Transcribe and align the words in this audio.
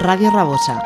Radio 0.00 0.30
Rabosa. 0.30 0.80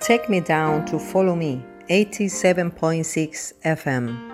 Take 0.00 0.28
me 0.28 0.40
down 0.40 0.84
to 0.84 0.98
follow 0.98 1.34
me, 1.34 1.64
87.6 1.88 3.54
FM. 3.64 4.33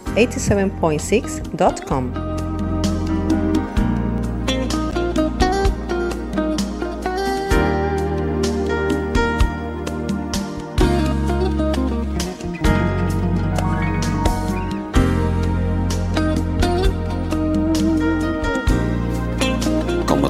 87.6.com. 0.15 2.31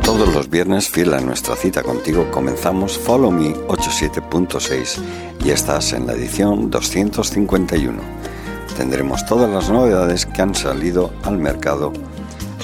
todos 0.02 0.34
los 0.34 0.50
viernes, 0.50 0.90
fiel 0.90 1.14
a 1.14 1.22
nuestra 1.22 1.56
cita 1.56 1.84
contigo, 1.84 2.30
comenzamos 2.32 2.98
Follow 2.98 3.32
Me 3.32 3.54
87.6 3.54 5.00
y 5.46 5.52
estás 5.52 5.94
en 5.94 6.08
la 6.08 6.14
edición 6.14 6.70
251. 6.70 8.31
Tendremos 8.78 9.26
todas 9.26 9.50
las 9.50 9.70
novedades 9.70 10.26
que 10.26 10.42
han 10.42 10.56
salido 10.56 11.12
al 11.24 11.38
mercado 11.38 11.94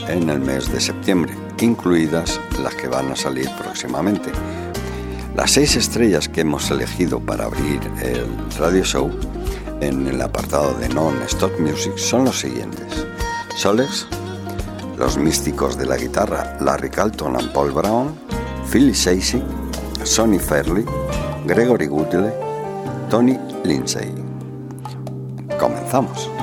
en 0.08 0.30
el 0.30 0.39
mes 0.39 0.72
de 0.72 0.80
septiembre, 0.80 1.33
incluidas 1.59 2.39
las 2.61 2.73
que 2.75 2.88
van 2.88 3.11
a 3.11 3.16
salir 3.16 3.50
próximamente. 3.61 4.31
Las 5.35 5.52
seis 5.52 5.75
estrellas 5.75 6.28
que 6.28 6.41
hemos 6.41 6.72
elegido 6.72 7.19
para 7.19 7.45
abrir 7.45 7.80
el 8.02 8.25
radio 8.58 8.83
show 8.83 9.11
en 9.81 10.08
el 10.08 10.22
apartado 10.22 10.73
de 10.75 10.89
Non-Stop 10.89 11.59
Music 11.59 11.97
son 11.97 12.25
los 12.25 12.39
siguientes. 12.39 13.05
Solex, 13.55 14.08
los 14.97 15.17
místicos 15.17 15.78
de 15.78 15.85
la 15.85 15.97
guitarra 15.97 16.58
Larry 16.59 16.89
Carlton 16.89 17.38
y 17.39 17.47
Paul 17.50 17.72
Brown, 17.72 18.16
Philly 18.72 18.94
Shacey, 18.94 19.44
Sonny 20.03 20.39
Fairley, 20.39 20.85
Gregory 21.45 21.88
Goodley, 21.88 22.31
Tony 23.09 23.38
Lindsay. 23.63 24.27
Comenzamos. 25.58 26.36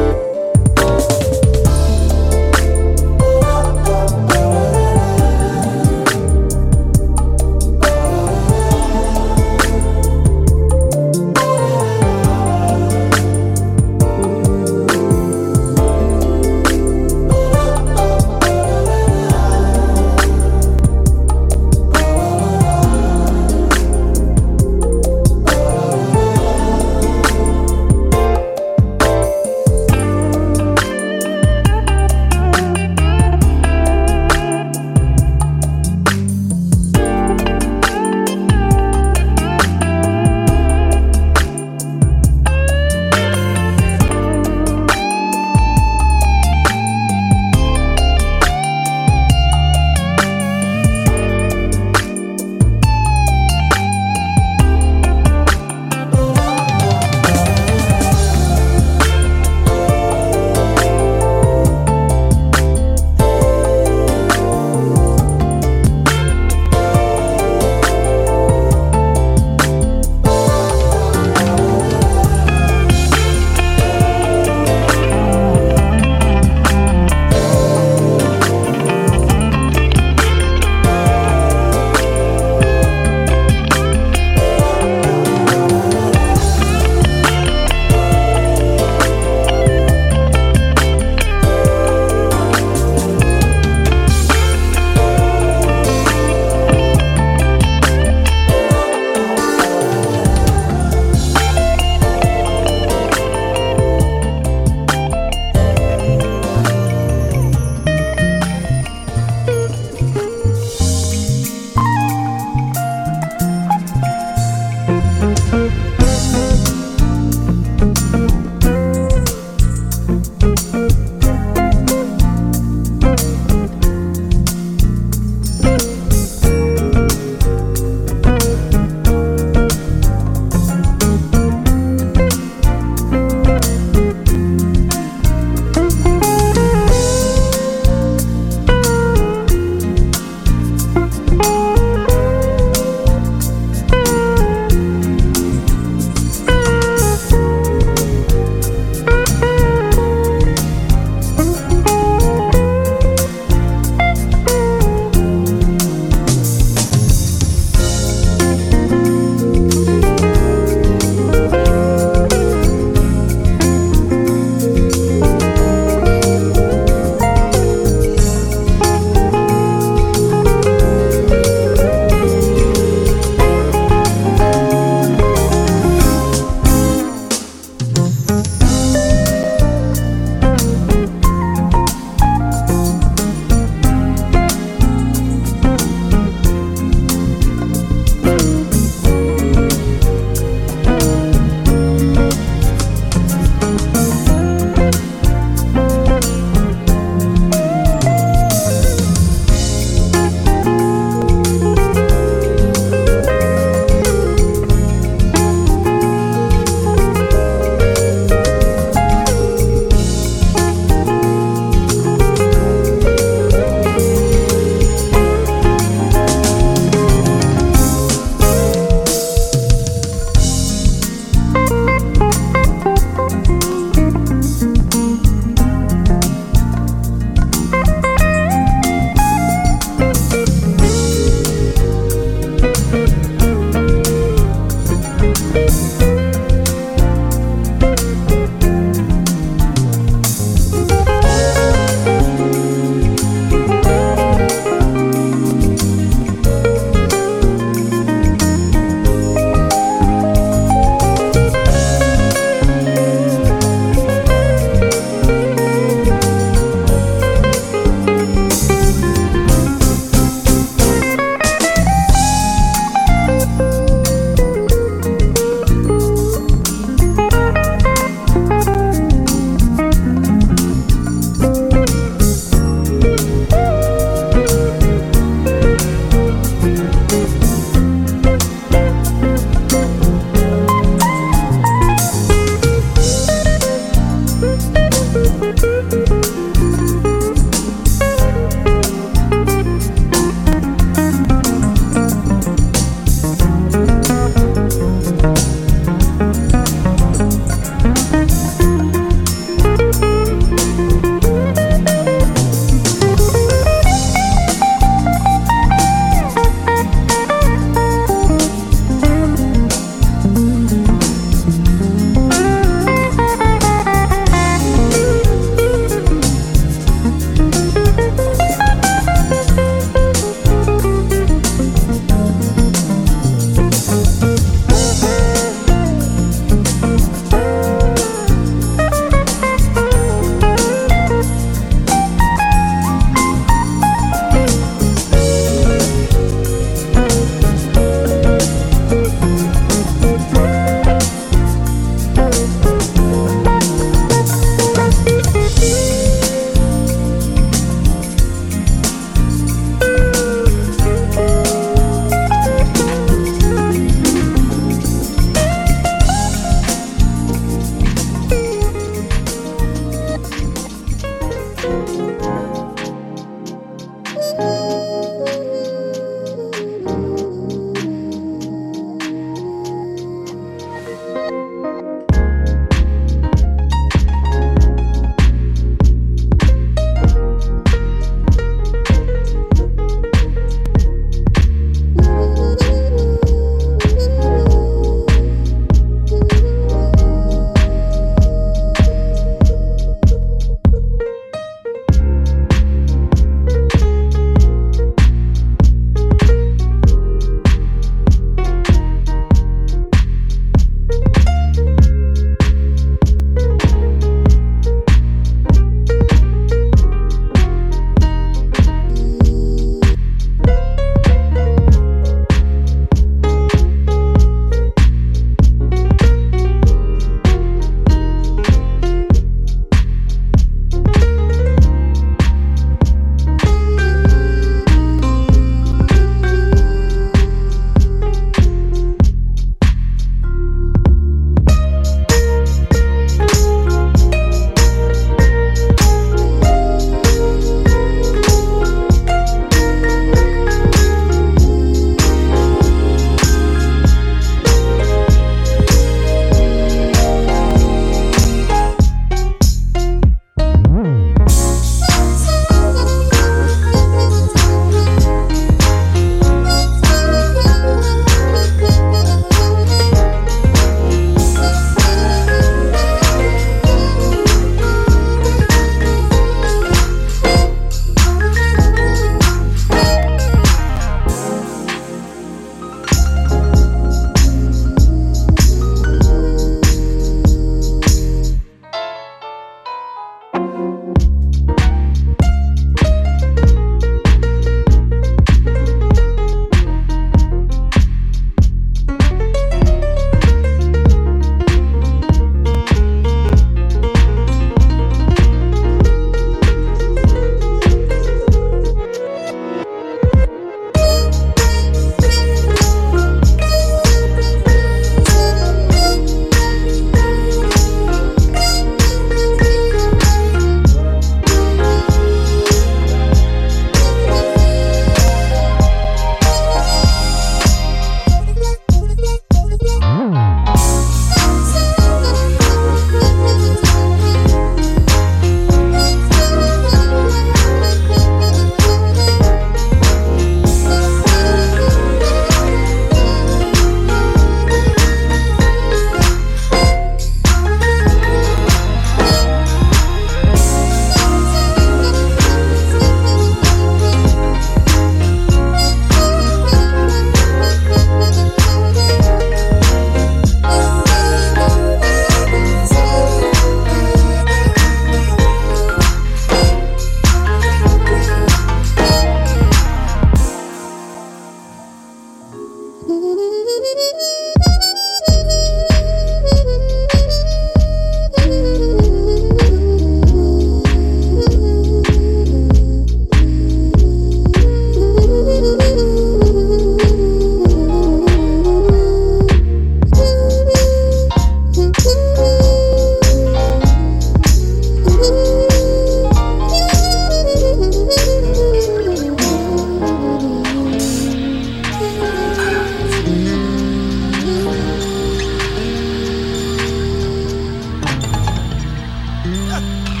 起 599.23 599.29
来 599.49 600.00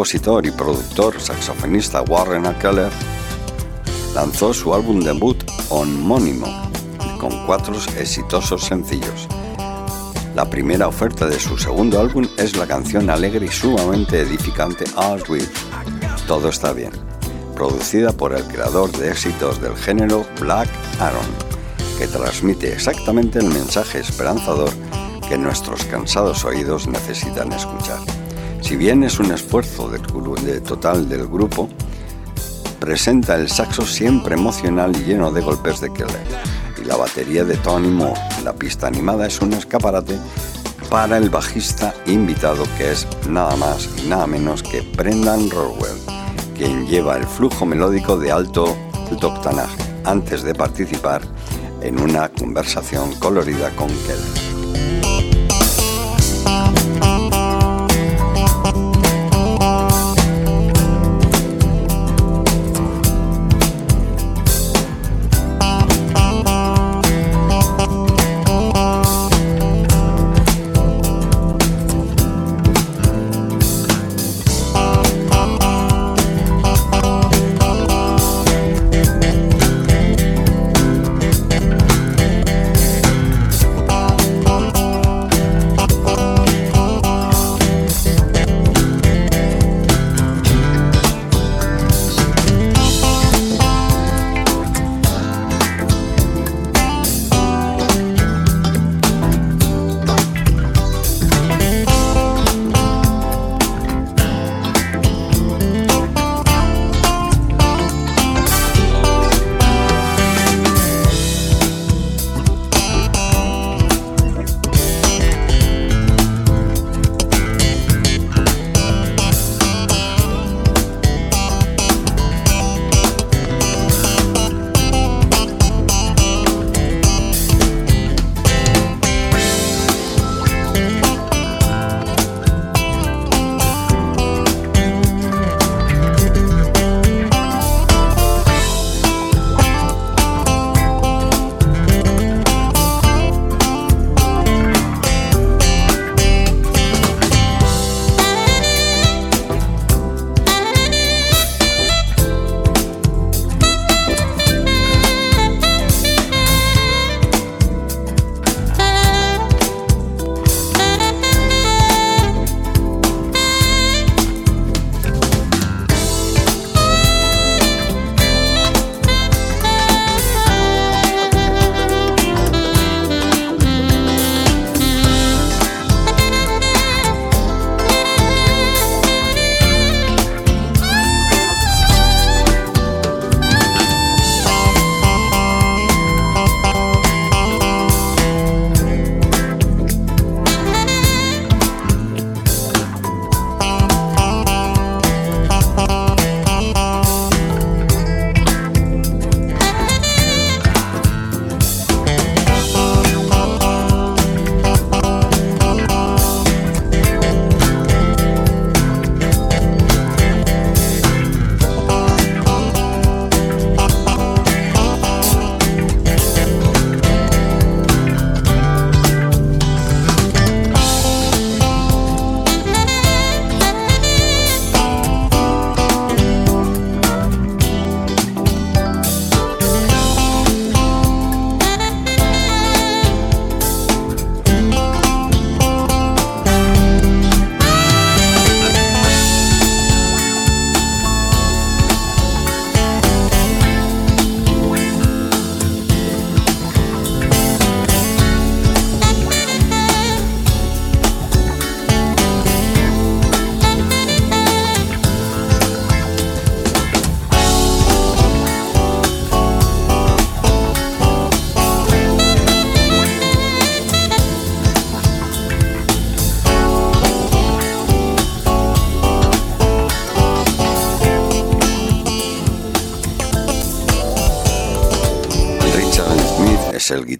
compositor 0.00 0.46
y 0.46 0.50
productor 0.50 1.20
saxofonista 1.20 2.00
Warren 2.00 2.54
Keller 2.54 2.90
lanzó 4.14 4.54
su 4.54 4.72
álbum 4.72 5.00
debut 5.00 5.36
homónimo 5.68 6.46
con 7.18 7.44
cuatro 7.44 7.74
exitosos 7.98 8.64
sencillos. 8.64 9.28
La 10.34 10.48
primera 10.48 10.88
oferta 10.88 11.26
de 11.26 11.38
su 11.38 11.58
segundo 11.58 12.00
álbum 12.00 12.26
es 12.38 12.56
la 12.56 12.66
canción 12.66 13.10
alegre 13.10 13.44
y 13.44 13.50
sumamente 13.50 14.20
edificante 14.20 14.86
All 14.96 15.22
With. 15.28 15.50
Todo 16.26 16.48
está 16.48 16.72
bien, 16.72 16.92
producida 17.54 18.10
por 18.10 18.32
el 18.32 18.44
creador 18.44 18.90
de 18.92 19.10
éxitos 19.10 19.60
del 19.60 19.76
género 19.76 20.24
Black 20.40 20.70
Aaron 20.98 21.28
que 21.98 22.06
transmite 22.06 22.72
exactamente 22.72 23.38
el 23.38 23.48
mensaje 23.48 23.98
esperanzador 23.98 24.70
que 25.28 25.36
nuestros 25.36 25.84
cansados 25.84 26.46
oídos 26.46 26.88
necesitan 26.88 27.52
escuchar. 27.52 27.98
Si 28.70 28.76
bien 28.76 29.02
es 29.02 29.18
un 29.18 29.32
esfuerzo 29.32 29.90
total 30.64 31.08
del 31.08 31.26
grupo, 31.26 31.68
presenta 32.78 33.34
el 33.34 33.48
saxo 33.48 33.84
siempre 33.84 34.36
emocional 34.36 34.94
y 34.94 35.06
lleno 35.06 35.32
de 35.32 35.40
golpes 35.40 35.80
de 35.80 35.92
Keller 35.92 36.22
y 36.80 36.84
la 36.84 36.94
batería 36.94 37.42
de 37.42 37.56
Tony 37.56 37.88
Moore. 37.88 38.20
La 38.44 38.52
pista 38.52 38.86
animada 38.86 39.26
es 39.26 39.40
un 39.40 39.54
escaparate 39.54 40.16
para 40.88 41.18
el 41.18 41.30
bajista 41.30 41.92
invitado 42.06 42.62
que 42.78 42.92
es 42.92 43.08
nada 43.28 43.56
más 43.56 43.88
y 44.04 44.08
nada 44.08 44.28
menos 44.28 44.62
que 44.62 44.82
Brendan 44.82 45.50
Rowell, 45.50 45.98
quien 46.56 46.86
lleva 46.86 47.16
el 47.16 47.24
flujo 47.24 47.66
melódico 47.66 48.16
de 48.18 48.30
alto 48.30 48.76
octanaje 49.20 49.82
antes 50.04 50.44
de 50.44 50.54
participar 50.54 51.22
en 51.82 52.00
una 52.00 52.28
conversación 52.28 53.16
colorida 53.18 53.70
con 53.70 53.88
Keller. 53.88 54.49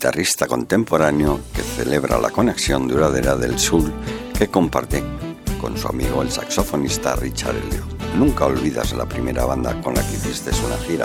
Guitarrista 0.00 0.46
contemporáneo 0.46 1.40
que 1.52 1.60
celebra 1.60 2.18
la 2.18 2.30
conexión 2.30 2.88
duradera 2.88 3.36
del 3.36 3.58
sur 3.58 3.92
que 4.32 4.48
comparte 4.48 5.04
con 5.60 5.76
su 5.76 5.88
amigo 5.88 6.22
el 6.22 6.30
saxofonista 6.30 7.16
Richard 7.16 7.54
Elliot. 7.54 8.14
Nunca 8.16 8.46
olvidas 8.46 8.94
la 8.94 9.04
primera 9.04 9.44
banda 9.44 9.78
con 9.82 9.94
la 9.94 10.00
que 10.00 10.14
hiciste 10.14 10.52
una 10.64 10.78
gira 10.86 11.04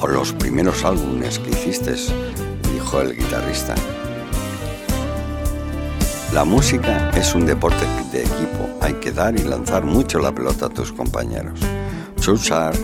o 0.00 0.06
los 0.06 0.34
primeros 0.34 0.84
álbumes 0.84 1.38
que 1.38 1.48
hiciste, 1.48 1.94
dijo 2.74 3.00
el 3.00 3.16
guitarrista. 3.16 3.74
La 6.34 6.44
música 6.44 7.10
es 7.14 7.34
un 7.34 7.46
deporte 7.46 7.86
de 8.12 8.20
equipo, 8.20 8.68
hay 8.82 8.92
que 9.00 9.12
dar 9.12 9.34
y 9.40 9.44
lanzar 9.44 9.86
mucho 9.86 10.18
la 10.18 10.30
pelota 10.30 10.66
a 10.66 10.68
tus 10.68 10.92
compañeros. 10.92 11.58
Chusar, 12.20 12.74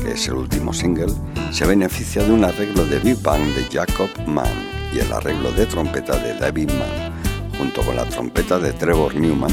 que 0.00 0.12
es 0.12 0.28
el 0.28 0.34
último 0.34 0.72
single, 0.72 1.12
se 1.50 1.66
beneficia 1.66 2.22
de 2.22 2.30
un 2.30 2.44
arreglo 2.44 2.84
de 2.84 3.00
Big 3.00 3.20
Bang 3.20 3.42
de 3.52 3.64
Jacob 3.64 4.10
Mann 4.28 4.65
y 4.92 4.98
el 4.98 5.12
arreglo 5.12 5.52
de 5.52 5.66
trompeta 5.66 6.16
de 6.16 6.34
David 6.38 6.70
Mann, 6.70 7.12
junto 7.58 7.82
con 7.82 7.96
la 7.96 8.04
trompeta 8.04 8.58
de 8.58 8.72
Trevor 8.72 9.14
Newman, 9.14 9.52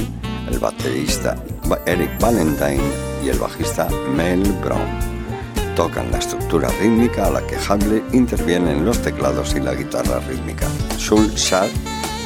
el 0.49 0.59
baterista 0.59 1.35
Eric 1.85 2.19
Valentine 2.19 2.83
y 3.23 3.29
el 3.29 3.39
bajista 3.39 3.87
Mel 4.15 4.41
Brown. 4.63 5.13
tocan 5.75 6.11
la 6.11 6.19
estructura 6.19 6.69
rítmica 6.79 7.25
a 7.25 7.31
la 7.31 7.47
que 7.47 7.57
Hable 7.67 8.03
interviene 8.11 8.71
en 8.71 8.85
los 8.85 9.01
teclados 9.01 9.55
y 9.55 9.59
la 9.59 9.73
guitarra 9.73 10.19
rítmica. 10.19 10.67
Soul 10.97 11.31
Shad 11.31 11.69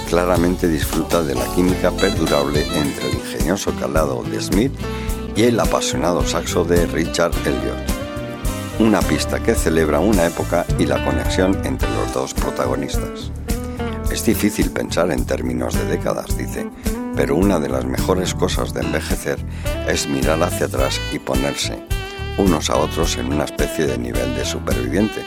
claramente 0.09 0.67
disfruta 0.67 1.23
de 1.23 1.35
la 1.35 1.45
química 1.55 1.91
perdurable 1.91 2.65
entre 2.75 3.09
el 3.09 3.15
ingenioso 3.15 3.73
calado 3.79 4.23
de 4.23 4.41
Smith 4.41 4.73
y 5.35 5.43
el 5.43 5.59
apasionado 5.59 6.25
saxo 6.25 6.65
de 6.65 6.85
Richard 6.87 7.33
Elliot. 7.45 7.86
Una 8.79 8.99
pista 8.99 9.41
que 9.41 9.55
celebra 9.55 9.99
una 9.99 10.27
época 10.27 10.63
y 10.77 10.85
la 10.85 11.03
conexión 11.03 11.59
entre 11.65 11.89
los 11.95 12.13
dos 12.13 12.35
protagonistas. 12.35 13.31
Es 14.11 14.23
difícil 14.23 14.69
pensar 14.69 15.09
en 15.11 15.25
términos 15.25 15.73
de 15.73 15.83
décadas, 15.85 16.37
dice, 16.37 16.69
pero 17.15 17.35
una 17.35 17.59
de 17.59 17.69
las 17.69 17.85
mejores 17.85 18.35
cosas 18.35 18.75
de 18.75 18.81
envejecer 18.81 19.39
es 19.87 20.07
mirar 20.07 20.43
hacia 20.43 20.67
atrás 20.67 21.01
y 21.11 21.17
ponerse 21.17 21.83
unos 22.37 22.69
a 22.69 22.77
otros 22.77 23.17
en 23.17 23.33
una 23.33 23.45
especie 23.45 23.87
de 23.87 23.97
nivel 23.97 24.35
de 24.35 24.45
superviviente. 24.45 25.23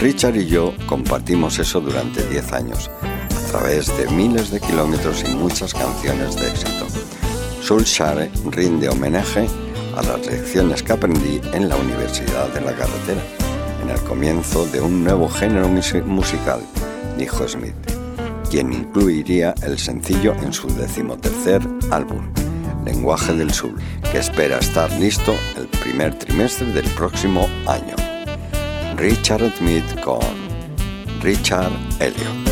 Richard 0.00 0.36
y 0.36 0.46
yo 0.46 0.72
compartimos 0.86 1.58
eso 1.58 1.82
durante 1.82 2.26
10 2.26 2.52
años, 2.54 2.90
a 3.02 3.50
través 3.50 3.94
de 3.98 4.08
miles 4.08 4.50
de 4.50 4.60
kilómetros 4.60 5.24
y 5.28 5.34
muchas 5.34 5.74
canciones 5.74 6.36
de 6.36 6.48
éxito. 6.48 6.86
Soul 7.60 7.84
Share 7.84 8.30
rinde 8.50 8.88
homenaje 8.88 9.46
a 9.98 10.02
las 10.02 10.26
lecciones 10.26 10.82
que 10.82 10.92
aprendí 10.92 11.40
en 11.52 11.68
la 11.68 11.76
Universidad 11.76 12.48
de 12.54 12.60
la 12.60 12.72
Carretera, 12.72 13.20
en 13.82 13.90
el 13.90 14.00
comienzo 14.02 14.64
de 14.66 14.80
un 14.80 15.02
nuevo 15.02 15.28
género 15.28 15.68
musical, 15.68 16.60
dijo 17.16 17.48
Smith, 17.48 17.74
quien 18.48 18.72
incluiría 18.72 19.54
el 19.62 19.76
sencillo 19.76 20.34
en 20.34 20.52
su 20.52 20.68
decimotercer 20.68 21.60
álbum, 21.90 22.32
Lenguaje 22.84 23.34
del 23.34 23.52
Sur, 23.52 23.74
que 24.12 24.18
espera 24.18 24.58
estar 24.58 24.90
listo 24.92 25.34
el 25.56 25.66
primer 25.66 26.16
trimestre 26.16 26.72
del 26.72 26.88
próximo 26.90 27.48
año. 27.66 27.96
Richard 28.96 29.52
Smith 29.56 30.00
con 30.00 30.20
Richard 31.20 31.72
Elliot. 31.98 32.47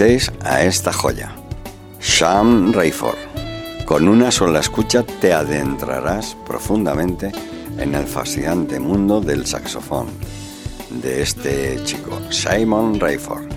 A 0.00 0.62
esta 0.62 0.92
joya, 0.92 1.34
Sean 1.98 2.72
Rayford. 2.72 3.18
Con 3.84 4.06
una 4.06 4.30
sola 4.30 4.60
escucha 4.60 5.02
te 5.02 5.32
adentrarás 5.32 6.36
profundamente 6.46 7.32
en 7.78 7.96
el 7.96 8.06
fascinante 8.06 8.78
mundo 8.78 9.20
del 9.20 9.44
saxofón 9.44 10.06
de 11.02 11.22
este 11.22 11.82
chico, 11.82 12.20
Simon 12.30 13.00
Rayford. 13.00 13.48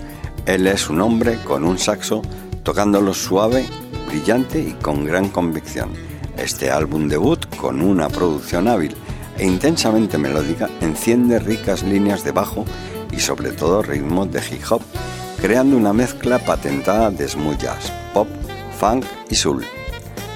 Él 0.46 0.66
es 0.66 0.90
un 0.90 1.00
hombre 1.00 1.38
con 1.44 1.62
un 1.62 1.78
saxo 1.78 2.22
tocándolo 2.64 3.14
suave, 3.14 3.64
brillante 4.08 4.58
y 4.58 4.72
con 4.72 5.04
gran 5.04 5.28
convicción. 5.28 5.92
Este 6.36 6.72
álbum 6.72 7.06
debut, 7.06 7.46
con 7.54 7.80
una 7.80 8.08
producción 8.08 8.66
hábil 8.66 8.96
e 9.38 9.46
intensamente 9.46 10.18
melódica, 10.18 10.68
enciende 10.80 11.38
ricas 11.38 11.84
líneas 11.84 12.24
de 12.24 12.32
bajo 12.32 12.64
y 13.12 13.20
sobre 13.20 13.52
todo 13.52 13.82
ritmos 13.82 14.32
de 14.32 14.40
hip 14.40 14.64
hop, 14.68 14.82
creando 15.42 15.76
una 15.76 15.92
mezcla 15.92 16.38
patentada 16.38 17.10
de 17.10 17.26
jazz, 17.58 17.92
pop, 18.14 18.28
funk 18.78 19.04
y 19.28 19.34
soul. 19.34 19.64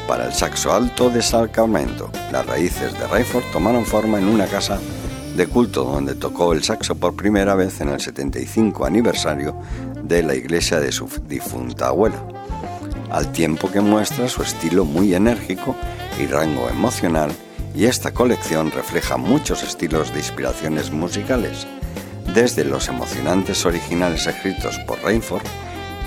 Para 0.09 0.27
el 0.27 0.33
saxo 0.33 0.73
alto 0.73 1.11
de 1.11 1.23
Sacramento, 1.23 2.11
las 2.33 2.45
raíces 2.45 2.93
de 2.99 3.07
Rayford 3.07 3.45
tomaron 3.53 3.87
forma 3.87 4.19
en 4.19 4.27
una 4.27 4.47
casa 4.47 4.81
de 5.37 5.47
culto 5.47 5.85
donde 5.85 6.17
tocó 6.17 6.53
el 6.53 6.65
saxo 6.65 6.97
por 6.97 7.15
primera 7.15 7.55
vez 7.55 7.81
en 7.81 7.91
el 7.91 8.01
75 8.01 8.85
aniversario 8.85 9.57
de 10.03 10.25
la 10.25 10.35
iglesia 10.35 10.81
de 10.81 10.91
su 10.91 11.09
difunta 11.29 11.87
abuela, 11.87 12.21
al 13.09 13.31
tiempo 13.31 13.71
que 13.71 13.81
muestra 13.81 14.29
su 14.29 14.43
estilo 14.43 14.85
muy 14.85 15.15
enérgico 15.15 15.77
y 16.21 16.27
rango 16.27 16.69
emocional 16.69 17.31
y 17.77 17.85
esta 17.85 18.11
colección 18.11 18.73
refleja 18.73 19.19
muchos 19.19 19.63
estilos 19.63 20.13
de 20.13 20.19
inspiraciones 20.19 20.91
musicales, 20.91 21.65
desde 22.37 22.65
los 22.65 22.89
emocionantes 22.89 23.65
originales 23.65 24.27
escritos 24.27 24.79
por 24.81 25.03
Rainford, 25.03 25.43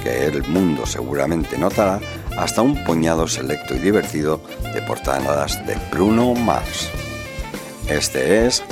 que 0.04 0.28
el 0.28 0.44
mundo 0.44 0.86
seguramente 0.86 1.58
notará, 1.58 2.00
hasta 2.38 2.62
un 2.62 2.84
puñado 2.84 3.28
selecto 3.28 3.74
y 3.74 3.80
divertido 3.80 4.40
de 4.72 4.80
portadas 4.84 5.66
de 5.66 5.76
Bruno 5.92 6.36
Mars. 6.36 6.88
Este 7.88 8.46
es 8.46 8.64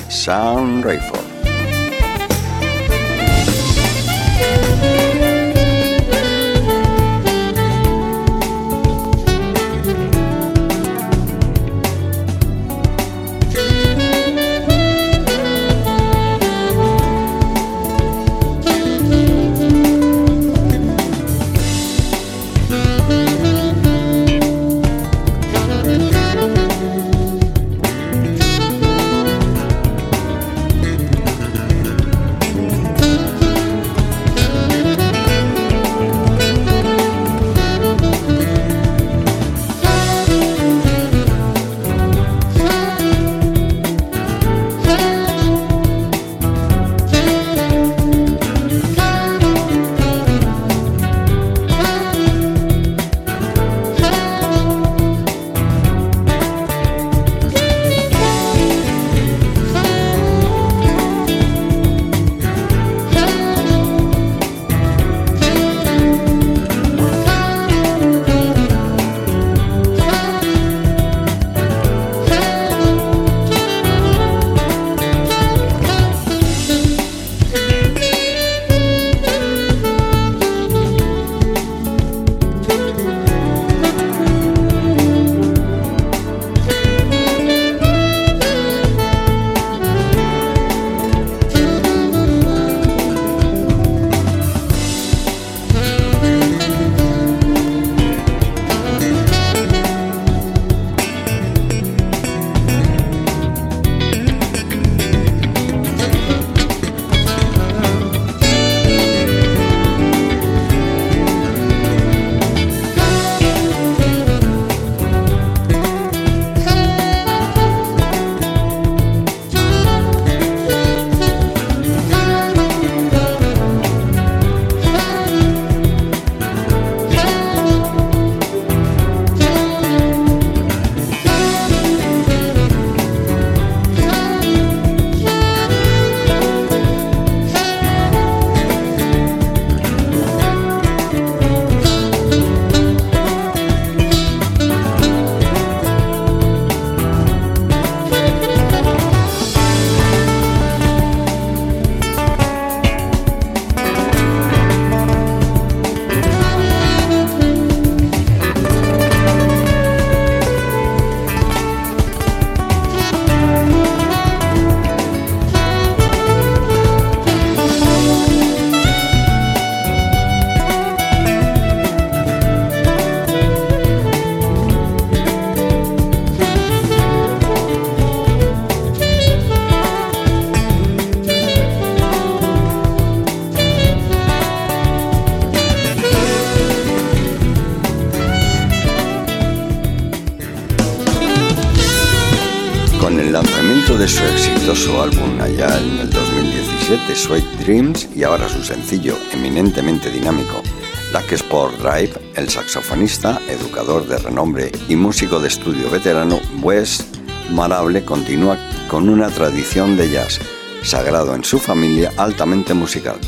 Sound 193.32 193.49
Rayford. 193.49 194.75
su 194.75 195.01
álbum 195.01 195.41
allá 195.41 195.78
en 195.80 195.99
el 195.99 196.09
2017, 196.09 197.13
Sweet 197.13 197.45
Dreams, 197.59 198.07
y 198.15 198.23
ahora 198.23 198.47
su 198.47 198.63
sencillo 198.63 199.17
eminentemente 199.34 200.09
dinámico, 200.09 200.63
Lack 201.11 201.34
Sport 201.34 201.78
Drive, 201.80 202.13
el 202.36 202.47
saxofonista, 202.47 203.41
educador 203.49 204.07
de 204.07 204.17
renombre 204.17 204.71
y 204.88 204.95
músico 204.95 205.41
de 205.41 205.49
estudio 205.49 205.89
veterano 205.89 206.39
Wes 206.61 207.05
Marable 207.51 208.05
continúa 208.05 208.57
con 208.88 209.09
una 209.09 209.30
tradición 209.30 209.97
de 209.97 210.09
jazz, 210.09 210.39
sagrado 210.84 211.36
en 211.36 211.43
su 211.43 211.59
familia, 211.59 212.13
altamente 212.15 212.73
musical. 212.73 213.19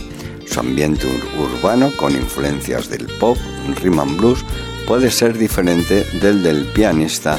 Su 0.46 0.62
ambiente 0.62 1.08
urbano, 1.38 1.92
con 1.98 2.14
influencias 2.14 2.90
del 2.90 3.06
pop, 3.20 3.38
rhythm 3.82 4.00
and 4.00 4.18
blues, 4.18 4.46
puede 4.88 5.12
ser 5.12 5.38
diferente 5.38 6.06
del 6.22 6.42
del 6.42 6.66
pianista 6.68 7.38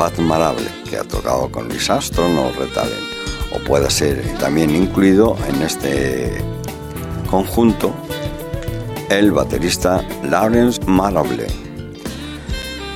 Pat 0.00 0.18
Marable, 0.18 0.66
que 0.88 0.96
ha 0.96 1.04
tocado 1.04 1.52
con 1.52 1.68
Louis 1.68 1.90
Armstrong 1.90 2.38
o 2.38 2.50
Red 2.52 2.70
o 3.52 3.58
pueda 3.58 3.90
ser 3.90 4.24
también 4.38 4.74
incluido 4.74 5.36
en 5.46 5.60
este 5.60 6.42
conjunto 7.28 7.92
el 9.10 9.30
baterista 9.30 10.02
Lawrence 10.22 10.80
Marable. 10.86 11.48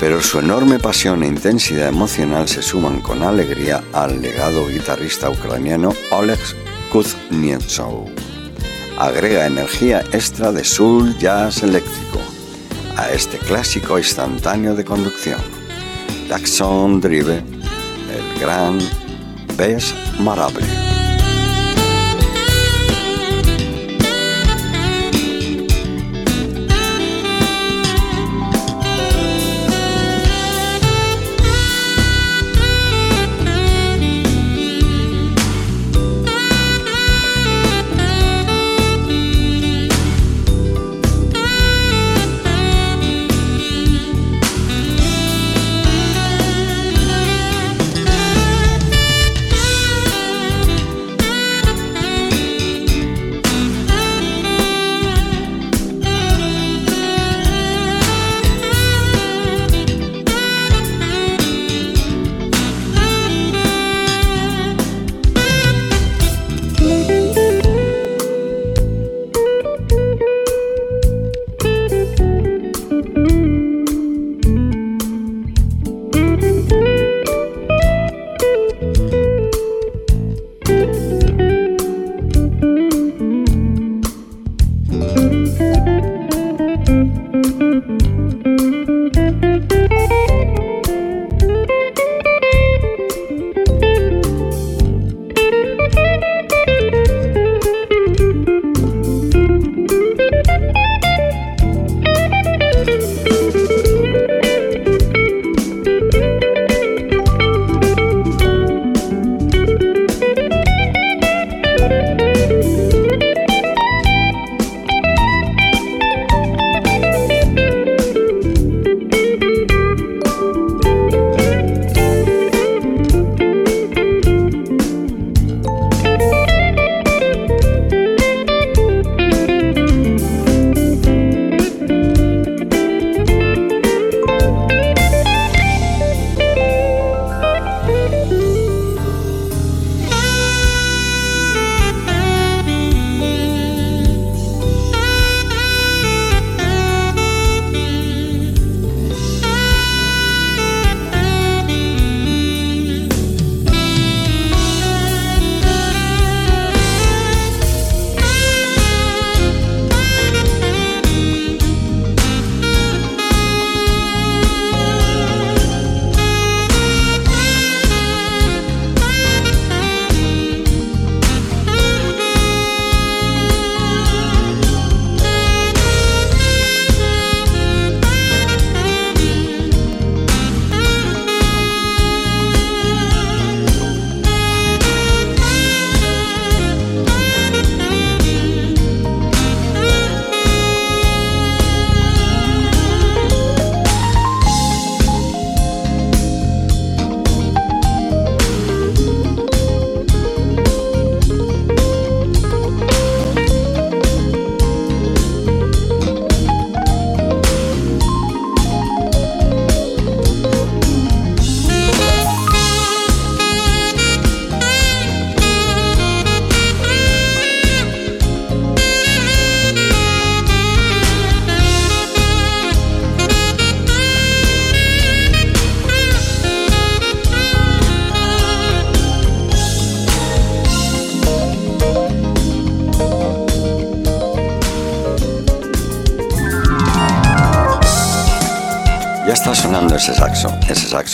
Pero 0.01 0.23
su 0.23 0.39
enorme 0.39 0.79
pasión 0.79 1.23
e 1.23 1.27
intensidad 1.27 1.89
emocional 1.89 2.49
se 2.49 2.63
suman 2.63 3.03
con 3.03 3.23
alegría 3.23 3.85
al 3.93 4.23
legado 4.23 4.67
guitarrista 4.67 5.29
ucraniano 5.29 5.93
Oleg 6.11 6.41
Kuznetsov. 6.91 8.09
Agrega 8.99 9.45
energía 9.45 10.03
extra 10.13 10.53
de 10.53 10.65
soul 10.65 11.15
jazz 11.19 11.63
eléctrico 11.63 12.19
a 12.97 13.11
este 13.11 13.37
clásico 13.37 13.99
instantáneo 13.99 14.75
de 14.75 14.87
conducción. 14.87 15.64
Jackson 16.29 17.01
Drive, 17.01 17.39
el 17.39 18.41
gran 18.41 18.79
Bess 19.57 19.95
Marable. 20.21 20.94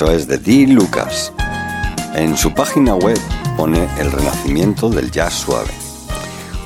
Saxo 0.01 0.17
es 0.17 0.27
de 0.27 0.39
Dee 0.39 0.67
Lucas. 0.67 1.31
En 2.15 2.35
su 2.35 2.55
página 2.55 2.95
web 2.95 3.19
pone 3.59 3.87
el 3.99 4.11
renacimiento 4.11 4.89
del 4.89 5.11
jazz 5.11 5.35
suave. 5.35 5.69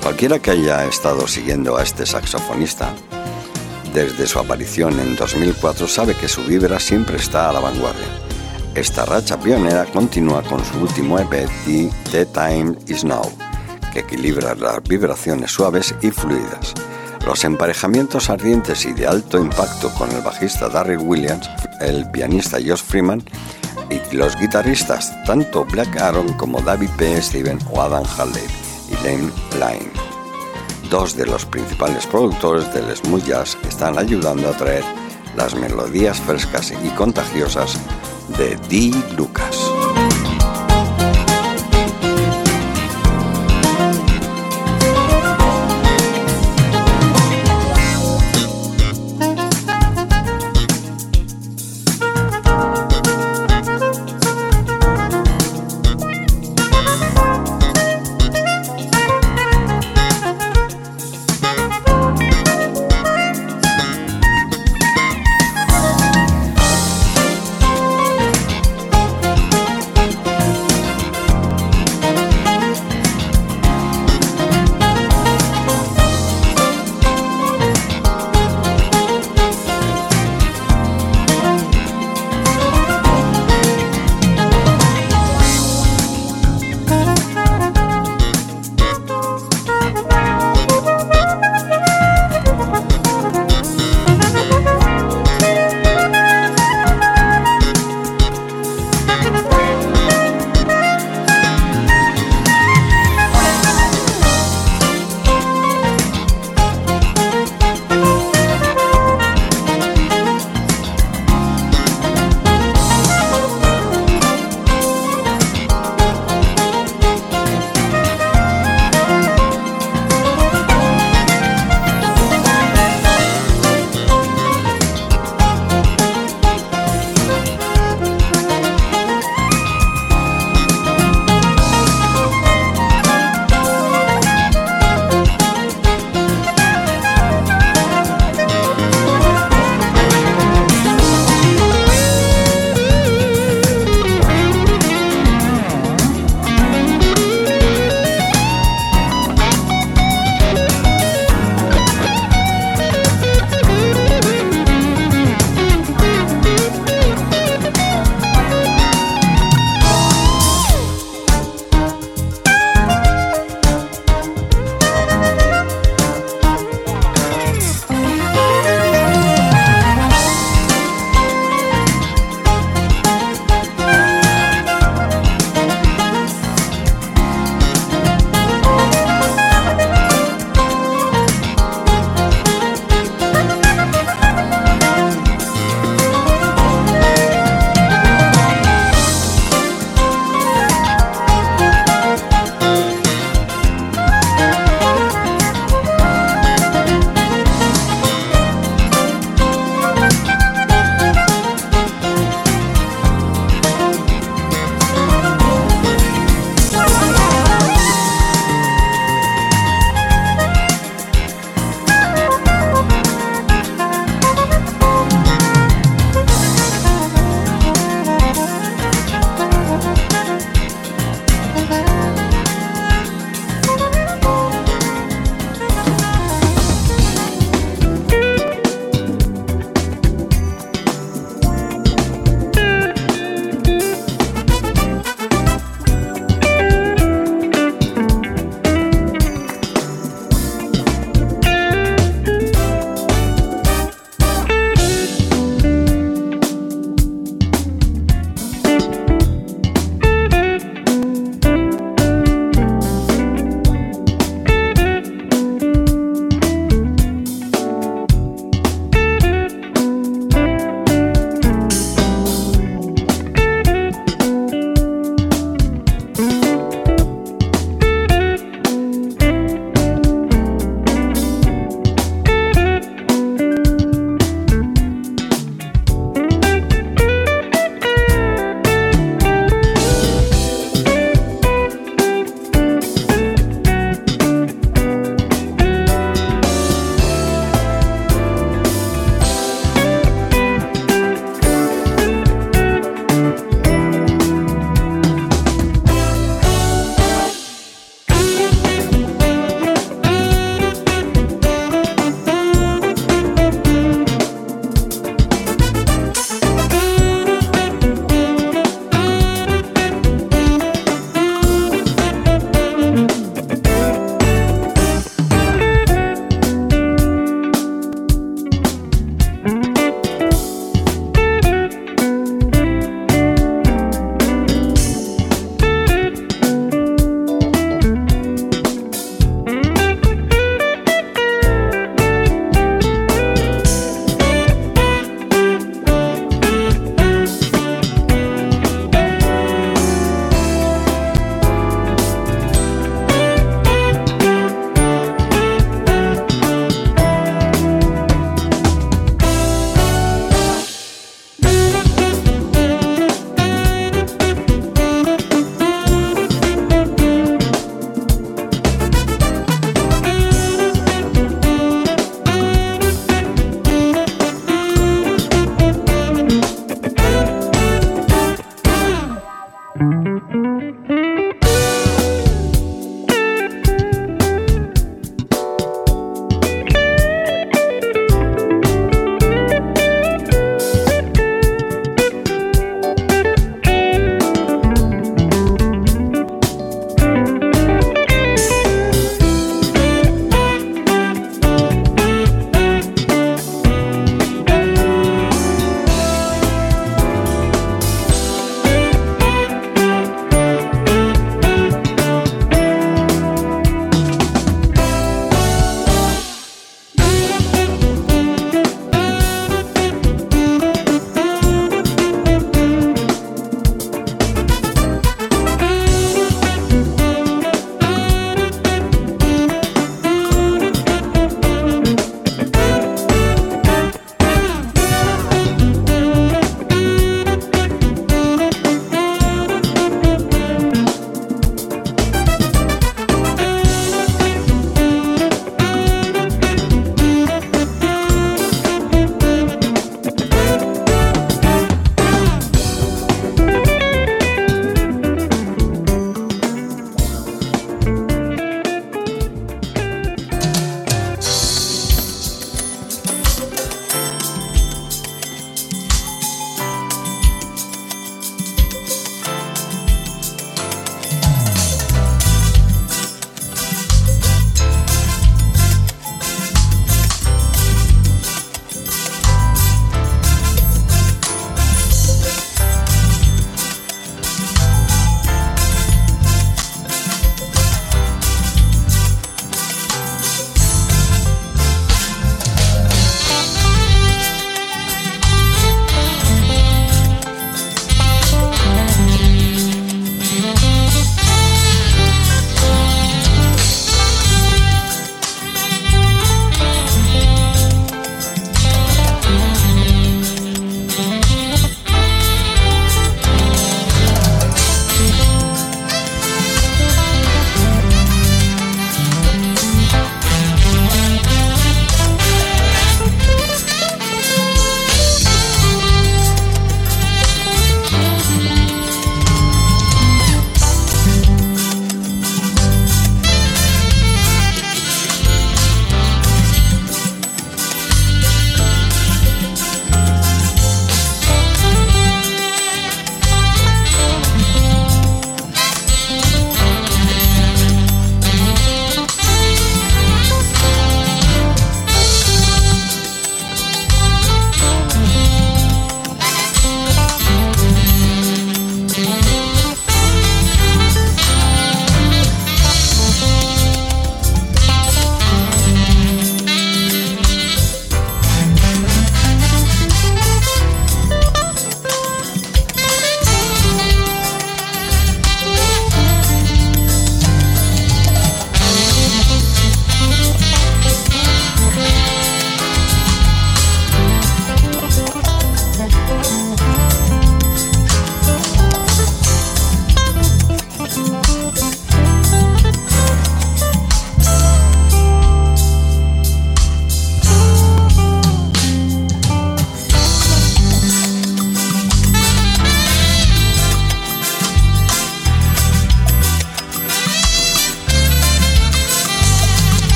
Cualquiera 0.00 0.38
que 0.38 0.52
haya 0.52 0.84
estado 0.84 1.26
siguiendo 1.26 1.76
a 1.76 1.82
este 1.82 2.06
saxofonista 2.06 2.94
desde 3.92 4.28
su 4.28 4.38
aparición 4.38 5.00
en 5.00 5.16
2004 5.16 5.88
sabe 5.88 6.14
que 6.14 6.28
su 6.28 6.44
vibra 6.44 6.78
siempre 6.78 7.16
está 7.16 7.50
a 7.50 7.52
la 7.52 7.58
vanguardia. 7.58 8.06
Esta 8.76 9.04
racha 9.04 9.36
pionera 9.40 9.84
continúa 9.86 10.42
con 10.42 10.64
su 10.64 10.78
último 10.78 11.18
EP, 11.18 11.48
The 12.12 12.26
Time 12.26 12.76
Is 12.86 13.02
Now, 13.02 13.32
que 13.92 14.00
equilibra 14.00 14.54
las 14.54 14.80
vibraciones 14.84 15.50
suaves 15.50 15.92
y 16.02 16.12
fluidas. 16.12 16.72
Los 17.26 17.42
emparejamientos 17.42 18.30
ardientes 18.30 18.84
y 18.84 18.92
de 18.92 19.08
alto 19.08 19.38
impacto 19.38 19.92
con 19.94 20.08
el 20.12 20.20
bajista 20.20 20.68
Darryl 20.68 20.98
Williams 20.98 21.50
el 21.80 22.10
pianista 22.10 22.58
Josh 22.58 22.82
Freeman 22.82 23.22
y 23.90 24.16
los 24.16 24.36
guitarristas 24.36 25.12
tanto 25.24 25.64
Black 25.64 25.96
Aaron 26.00 26.32
como 26.34 26.60
David 26.60 26.90
P. 26.96 27.20
Steven 27.20 27.58
o 27.70 27.80
Adam 27.80 28.04
Halley 28.16 28.44
y 28.90 28.94
Lane 29.04 29.30
Line. 29.54 29.90
Dos 30.90 31.16
de 31.16 31.26
los 31.26 31.44
principales 31.46 32.06
productores 32.06 32.72
del 32.72 32.94
smooth 32.96 33.24
jazz 33.24 33.58
están 33.68 33.98
ayudando 33.98 34.48
a 34.48 34.56
traer 34.56 34.84
las 35.36 35.54
melodías 35.54 36.20
frescas 36.20 36.72
y 36.72 36.88
contagiosas 36.90 37.78
de 38.38 38.56
D. 38.68 38.92
Lucas. 39.16 39.53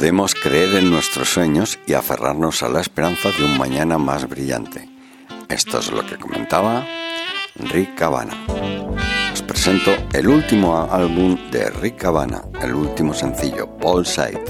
Podemos 0.00 0.34
creer 0.34 0.76
en 0.76 0.90
nuestros 0.90 1.28
sueños 1.28 1.78
y 1.86 1.92
aferrarnos 1.92 2.62
a 2.62 2.70
la 2.70 2.80
esperanza 2.80 3.28
de 3.32 3.44
un 3.44 3.58
mañana 3.58 3.98
más 3.98 4.26
brillante. 4.26 4.88
Esto 5.46 5.78
es 5.78 5.92
lo 5.92 6.06
que 6.06 6.16
comentaba 6.16 6.86
Rick 7.56 7.96
Cabana. 7.96 8.32
Os 9.30 9.42
presento 9.42 9.90
el 10.14 10.26
último 10.26 10.88
álbum 10.90 11.36
de 11.50 11.68
Rick 11.68 11.96
Cabana, 11.96 12.40
el 12.62 12.72
último 12.72 13.12
sencillo, 13.12 13.68
Paul 13.76 14.06
Side. 14.06 14.42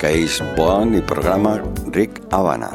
Case 0.00 0.42
Bond 0.56 0.96
y 0.96 1.00
programa 1.00 1.62
Rick 1.92 2.22
Havana. 2.32 2.70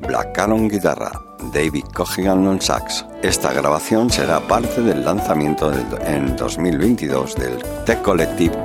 Black 0.00 0.32
Cannon 0.32 0.68
guitarra, 0.68 1.12
David 1.54 1.84
Cogigan 1.94 2.44
on 2.44 2.60
sax. 2.60 3.06
Esta 3.22 3.52
grabación 3.52 4.10
será 4.10 4.40
parte 4.40 4.82
del 4.82 5.04
lanzamiento 5.04 5.72
en 6.04 6.34
2022 6.34 7.36
del 7.36 7.62
Tech 7.84 8.02
Collective 8.02 8.56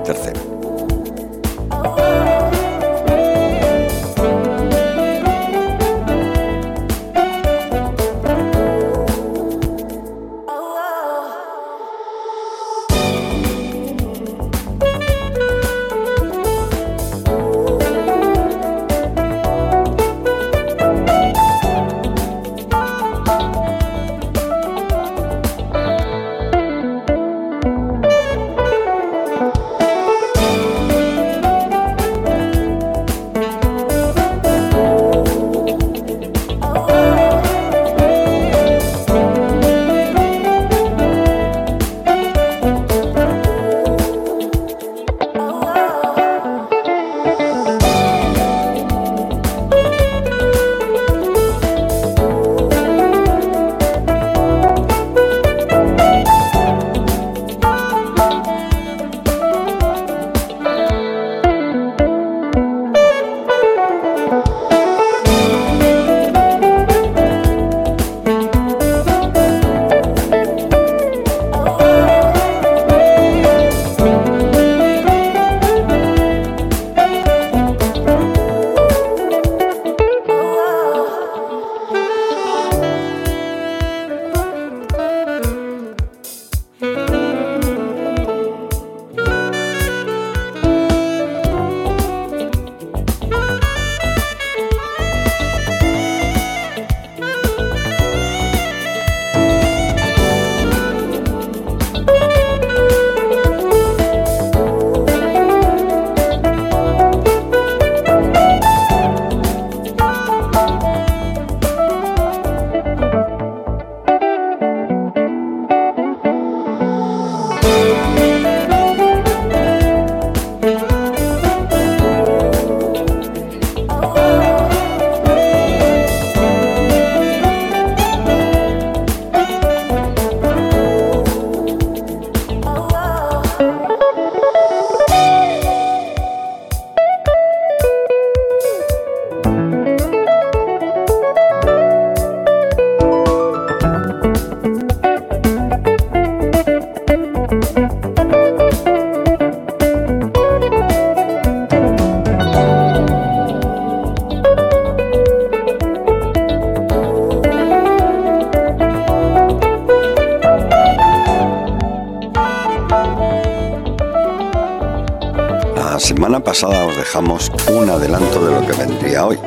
pasada 166.43 166.85
os 166.85 166.95
dejamos 166.95 167.51
un 167.71 167.89
adelanto 167.89 168.45
de 168.45 168.53
lo 168.53 168.65
que 168.65 168.73
vendría 168.73 169.25
hoy, 169.25 169.37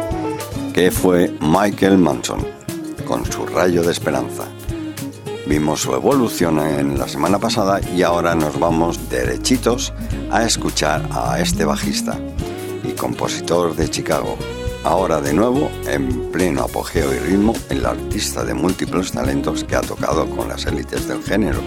que 0.72 0.90
fue 0.90 1.34
Michael 1.40 1.99
Manson, 1.99 2.47
con 3.07 3.24
su 3.30 3.47
rayo 3.47 3.82
de 3.82 3.92
esperanza. 3.92 4.45
Vimos 5.47 5.80
su 5.80 5.95
evolución 5.95 6.61
en 6.61 6.99
la 6.99 7.09
semana 7.09 7.38
pasada 7.38 7.80
y 7.95 8.03
ahora 8.03 8.34
nos 8.34 8.59
vamos 8.59 9.11
derechitos 9.11 9.92
a 10.30 10.45
escuchar 10.45 11.09
a 11.11 11.40
este 11.40 11.64
bajista 11.64 12.18
y 12.82 12.92
compositor 12.92 13.74
de 13.74 13.90
Chicago. 13.90 14.36
Ahora 14.84 15.20
de 15.20 15.32
nuevo, 15.32 15.70
en 15.86 16.30
pleno 16.30 16.62
apogeo 16.62 17.12
y 17.12 17.18
ritmo, 17.18 17.55
el 17.70 17.84
artista 17.86 18.45
de 18.45 18.55
múltiples 18.55 19.12
talentos 19.12 19.64
que 19.64 19.76
ha 19.76 19.80
tocado 19.80 20.28
con 20.30 20.49
las 20.49 20.66
élites 20.66 21.09
del 21.09 21.22
género, 21.22 21.61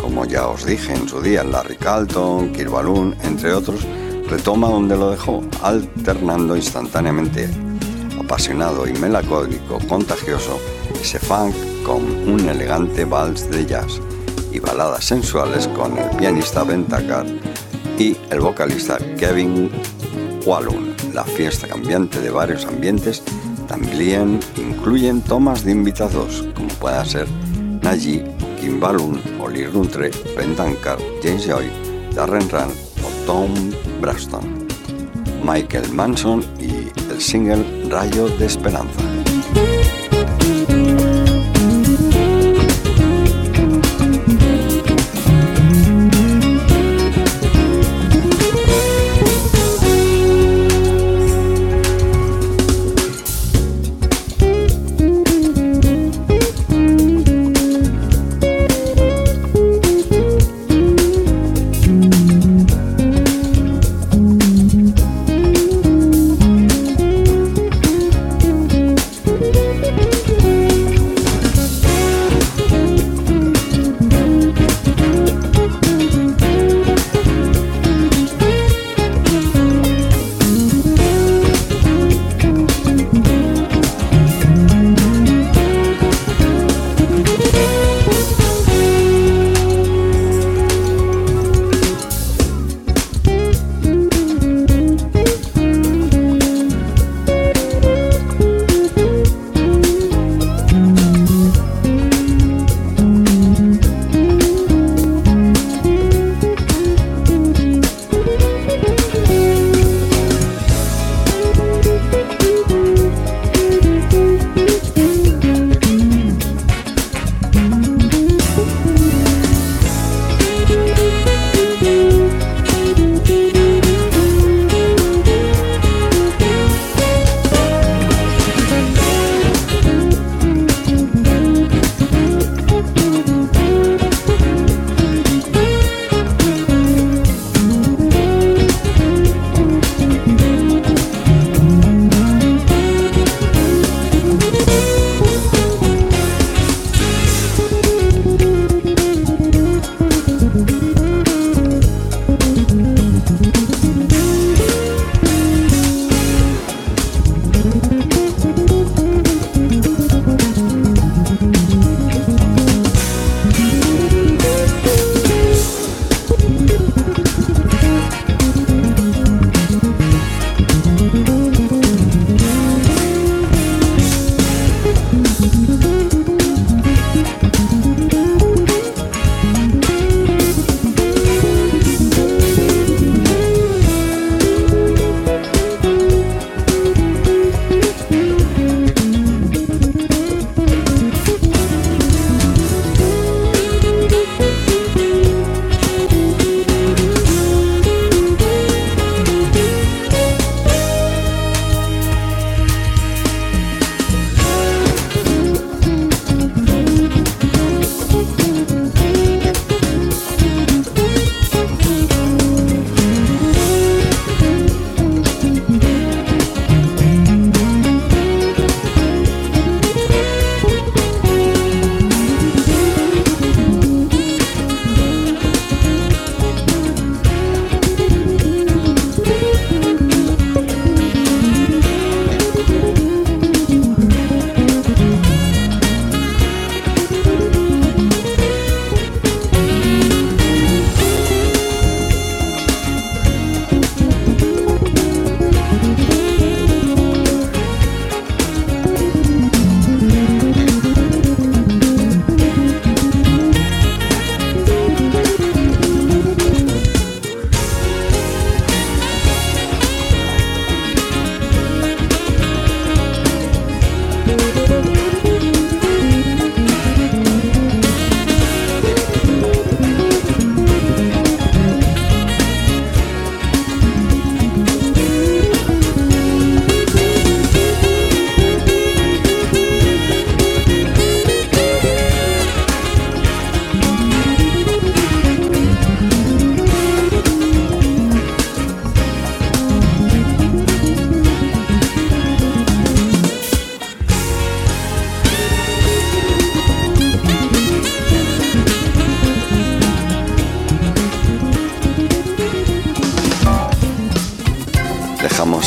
como 0.00 0.24
ya 0.24 0.46
os 0.48 0.64
dije 0.64 0.94
en 0.94 1.08
su 1.08 1.20
día, 1.20 1.44
Larry 1.44 1.76
Carlton, 1.76 2.52
Kirk 2.52 2.70
Balloon, 2.70 3.16
entre 3.22 3.52
otros, 3.52 3.86
retoma 4.36 4.68
donde 4.68 4.96
lo 4.96 5.12
dejó, 5.12 5.44
alternando 5.62 6.56
instantáneamente 6.56 7.48
apasionado 8.18 8.84
y 8.84 8.92
melancólico 8.94 9.78
contagioso 9.88 10.58
ese 11.00 11.20
funk 11.20 11.54
con 11.84 12.02
un 12.28 12.48
elegante 12.48 13.04
vals 13.04 13.48
de 13.48 13.64
jazz 13.64 14.00
y 14.50 14.58
baladas 14.58 15.04
sensuales 15.04 15.68
con 15.68 15.96
el 15.96 16.10
pianista 16.16 16.64
Ben 16.64 16.84
Tucker 16.84 17.24
y 17.96 18.16
el 18.30 18.40
vocalista 18.40 18.98
Kevin 19.16 19.70
Wallun. 20.44 20.96
La 21.12 21.22
fiesta 21.22 21.68
cambiante 21.68 22.20
de 22.20 22.30
varios 22.30 22.66
ambientes 22.66 23.22
también 23.68 24.40
incluyen 24.56 25.20
tomas 25.22 25.64
de 25.64 25.70
invitados, 25.70 26.44
como 26.56 26.68
pueda 26.80 27.04
ser 27.04 27.28
Naji, 27.82 28.24
Kim 28.60 28.80
Balloon, 28.80 29.22
Oli 29.40 29.64
Runtre, 29.66 30.10
Ben 30.36 30.56
Tucker, 30.56 30.98
James 31.22 31.46
Joy, 31.46 31.70
Darren 32.16 32.48
Rand 32.50 32.83
Tom 33.26 33.52
Braston, 34.00 34.66
Michael 35.44 35.90
Manson 35.92 36.44
y 36.60 36.88
el 37.10 37.20
single 37.20 37.64
Rayo 37.88 38.28
de 38.38 38.46
Esperanza. 38.46 39.13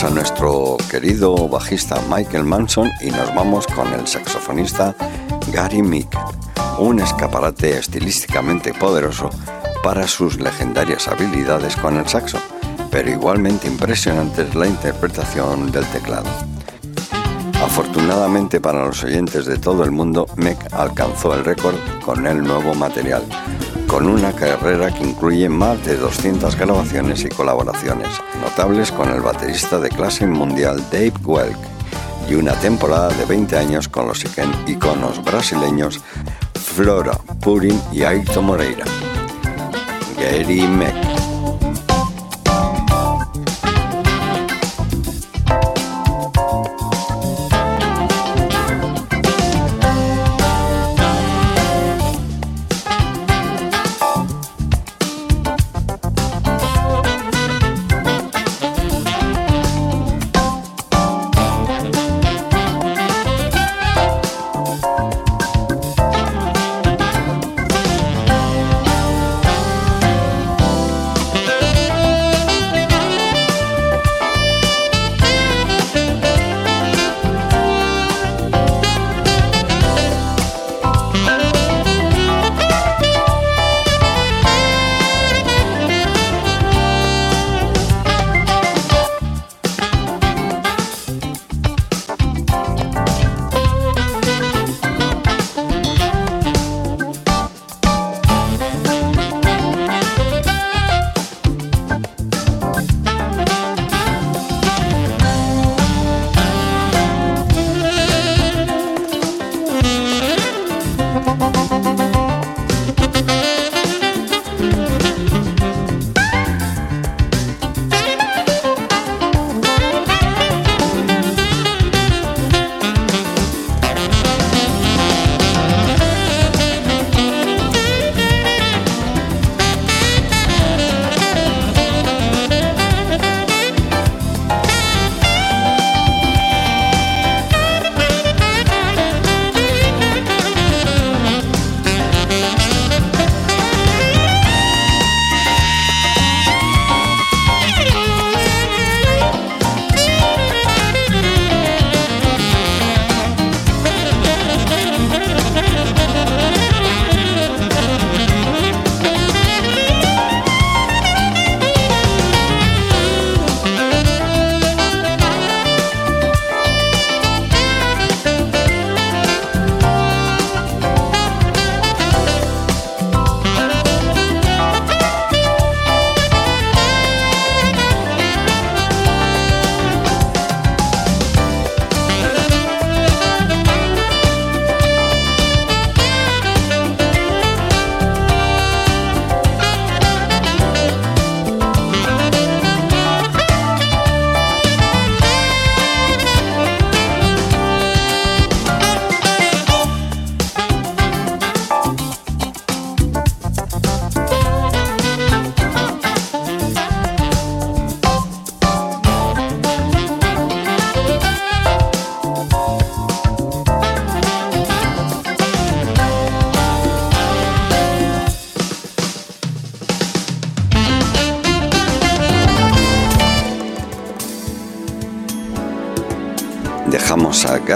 A 0.03 0.09
nuestro 0.11 0.77
querido 0.89 1.49
bajista 1.49 1.99
Michael 2.07 2.43
Manson 2.43 2.89
y 3.01 3.09
nos 3.09 3.33
vamos 3.33 3.65
con 3.67 3.91
el 3.93 4.07
saxofonista 4.07 4.95
Gary 5.51 5.81
Mick, 5.81 6.07
un 6.77 6.99
escaparate 6.99 7.77
estilísticamente 7.77 8.73
poderoso 8.73 9.29
para 9.83 10.07
sus 10.07 10.39
legendarias 10.39 11.07
habilidades 11.07 11.75
con 11.75 11.97
el 11.97 12.07
saxo, 12.07 12.37
pero 12.91 13.09
igualmente 13.09 13.67
impresionante 13.67 14.43
es 14.43 14.55
la 14.55 14.67
interpretación 14.67 15.71
del 15.71 15.85
teclado. 15.87 16.29
Afortunadamente 17.63 18.61
para 18.61 18.85
los 18.85 19.03
oyentes 19.03 19.45
de 19.45 19.57
todo 19.57 19.83
el 19.83 19.91
mundo, 19.91 20.27
Mick 20.35 20.73
alcanzó 20.73 21.33
el 21.33 21.43
récord 21.43 21.75
con 22.05 22.27
el 22.27 22.43
nuevo 22.43 22.75
material, 22.75 23.23
con 23.87 24.07
una 24.07 24.33
carrera 24.33 24.93
que 24.93 25.03
incluye 25.03 25.49
más 25.49 25.83
de 25.85 25.95
200 25.95 26.55
grabaciones 26.55 27.23
y 27.23 27.29
colaboraciones, 27.29 28.09
notables 28.41 28.91
con 28.91 29.09
el 29.09 29.21
baterista 29.21 29.79
de 29.79 29.89
clase 29.89 30.27
mundial 30.27 30.83
Dave 30.91 31.13
Welk, 31.23 31.57
y 32.29 32.35
una 32.35 32.53
temporada 32.59 33.09
de 33.09 33.25
20 33.25 33.57
años 33.57 33.87
con 33.87 34.07
los 34.07 34.23
iconos 34.67 35.23
brasileños 35.23 36.01
Flora 36.53 37.17
Purin 37.41 37.81
y 37.91 38.03
Ayrton 38.03 38.45
Moreira. 38.45 38.85
Gary 40.19 40.61
Meck. 40.67 41.16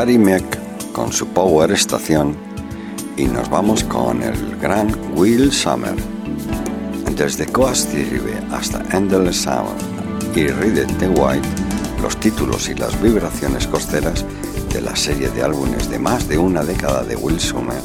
Gary 0.02 0.18
Meck 0.18 0.92
con 0.94 1.14
su 1.14 1.28
Power 1.28 1.72
Estación 1.72 2.36
y 3.18 3.26
nos 3.26 3.48
vamos 3.52 3.84
con 3.84 4.24
el 4.24 4.58
gran 4.58 4.92
Will 5.14 5.52
Summer. 5.52 5.94
Desde 7.16 7.46
Coast 7.46 7.94
River 7.94 8.44
hasta 8.52 8.82
Endless 8.98 9.44
Sound 9.44 9.80
y 10.36 10.48
Read 10.48 10.88
the 10.98 11.08
White, 11.08 11.48
los 12.02 12.20
títulos 12.20 12.68
y 12.68 12.74
las 12.74 13.00
vibraciones 13.00 13.68
costeras 13.68 14.26
de 14.74 14.82
la 14.82 14.96
serie 14.96 15.30
de 15.30 15.44
álbumes 15.44 15.88
de 15.88 16.00
más 16.00 16.28
de 16.28 16.40
una 16.40 16.64
década 16.64 17.04
de 17.04 17.16
Will 17.16 17.40
Summer 17.40 17.84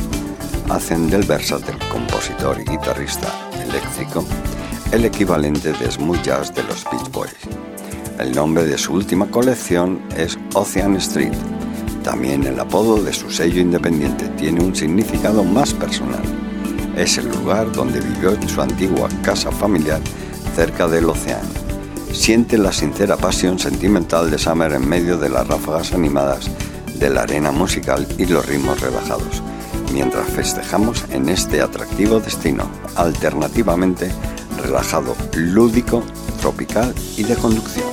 hacen 0.70 1.10
del 1.10 1.24
versátil 1.24 1.76
compositor 1.92 2.58
y 2.58 2.64
guitarrista 2.64 3.28
eléctrico 3.62 4.24
el 4.90 5.04
equivalente 5.04 5.70
de 5.74 5.90
smooth 5.90 6.22
jazz 6.22 6.54
de 6.54 6.62
los 6.62 6.82
Beach 6.84 7.12
Boys. 7.12 7.36
El 8.18 8.34
nombre 8.34 8.64
de 8.64 8.78
su 8.78 8.94
última 8.94 9.26
colección 9.26 10.00
es 10.16 10.38
Ocean 10.54 10.96
Street 10.96 11.36
también 12.06 12.44
el 12.44 12.60
apodo 12.60 13.02
de 13.02 13.12
su 13.12 13.32
sello 13.32 13.60
independiente 13.60 14.28
tiene 14.38 14.62
un 14.62 14.76
significado 14.76 15.42
más 15.42 15.74
personal. 15.74 16.22
Es 16.96 17.18
el 17.18 17.28
lugar 17.28 17.72
donde 17.72 17.98
vivió 18.00 18.30
su 18.46 18.62
antigua 18.62 19.08
casa 19.24 19.50
familiar 19.50 20.00
cerca 20.54 20.86
del 20.86 21.10
océano. 21.10 21.48
Siente 22.12 22.58
la 22.58 22.72
sincera 22.72 23.16
pasión 23.16 23.58
sentimental 23.58 24.30
de 24.30 24.38
Summer 24.38 24.72
en 24.72 24.88
medio 24.88 25.18
de 25.18 25.30
las 25.30 25.48
ráfagas 25.48 25.92
animadas 25.94 26.48
de 26.94 27.10
la 27.10 27.22
arena 27.22 27.50
musical 27.50 28.06
y 28.16 28.26
los 28.26 28.46
ritmos 28.46 28.80
relajados, 28.80 29.42
mientras 29.92 30.28
festejamos 30.28 31.04
en 31.10 31.28
este 31.28 31.60
atractivo 31.60 32.20
destino, 32.20 32.70
alternativamente 32.94 34.12
relajado, 34.62 35.16
lúdico, 35.34 36.04
tropical 36.40 36.94
y 37.16 37.24
de 37.24 37.34
conducción. 37.34 37.86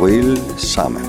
Will 0.00 0.40
Summer. 0.56 1.02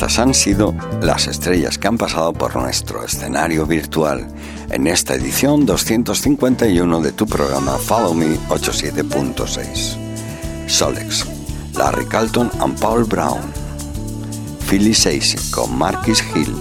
Estas 0.00 0.18
han 0.18 0.32
sido 0.32 0.74
las 1.02 1.26
estrellas 1.26 1.76
que 1.76 1.86
han 1.86 1.98
pasado 1.98 2.32
por 2.32 2.56
nuestro 2.56 3.04
escenario 3.04 3.66
virtual 3.66 4.26
en 4.70 4.86
esta 4.86 5.12
edición 5.12 5.66
251 5.66 7.02
de 7.02 7.12
tu 7.12 7.26
programa 7.26 7.76
Follow 7.76 8.14
Me 8.14 8.38
87.6. 8.48 10.68
Solex, 10.68 11.26
Larry 11.74 12.06
Calton 12.06 12.50
and 12.60 12.80
Paul 12.80 13.04
Brown, 13.04 13.42
Philly 14.70 14.94
Seise 14.94 15.36
con 15.50 15.76
Marquis 15.76 16.24
Hill, 16.34 16.56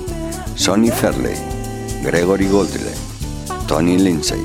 Sonny 0.56 0.92
Fairley, 0.92 1.38
Gregory 2.04 2.50
Goldley, 2.50 2.94
Tony 3.68 3.98
Lindsay, 3.98 4.44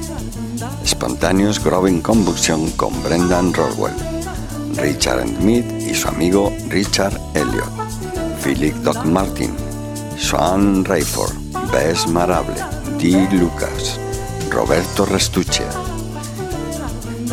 Spontaneous 0.86 1.58
Growing 1.58 2.00
Combustion 2.00 2.70
con 2.76 2.92
Brendan 3.02 3.52
Roswell, 3.54 3.96
Richard 4.76 5.26
Smith 5.40 5.66
y 5.80 5.96
su 5.96 6.06
amigo 6.06 6.52
Richard 6.68 7.20
Elliot, 7.34 7.84
Philip 8.44 8.74
Doc 8.84 9.06
Martin, 9.06 9.56
Swan 10.18 10.84
Rayford, 10.84 11.32
Bess 11.72 12.06
Marable, 12.06 12.54
Dee 12.98 13.26
Lucas, 13.32 13.98
Roberto 14.50 15.06
Restuccia, 15.06 15.70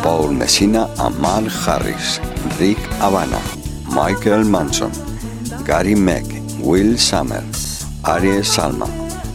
Paul 0.02 0.32
Messina 0.32 0.88
Amal 0.96 1.50
Harris, 1.50 2.18
Rick 2.58 2.78
Havana, 2.98 3.38
Michael 3.90 4.46
Manson, 4.46 4.90
Gary 5.66 5.94
Meck, 5.94 6.24
Will 6.60 6.96
Summer, 6.98 7.42
Aries 8.04 8.48
Salma, 8.48 8.86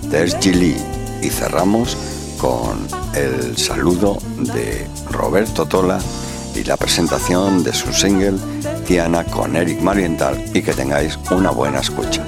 Terji 0.10 0.54
Lee 0.54 0.82
y 1.22 1.30
cerramos 1.30 1.96
con 2.42 2.88
el 3.14 3.56
saludo 3.56 4.18
de 4.56 4.88
Roberto 5.12 5.68
Tola 5.68 6.00
y 6.56 6.64
la 6.64 6.76
presentación 6.76 7.64
de 7.64 7.72
su 7.72 7.94
single 7.94 8.40
Tiana 8.88 9.26
con 9.26 9.54
Eric 9.54 9.82
Marienthal 9.82 10.42
y 10.54 10.62
que 10.62 10.72
tengáis 10.72 11.20
una 11.30 11.52
buena 11.52 11.80
escucha. 11.80 12.24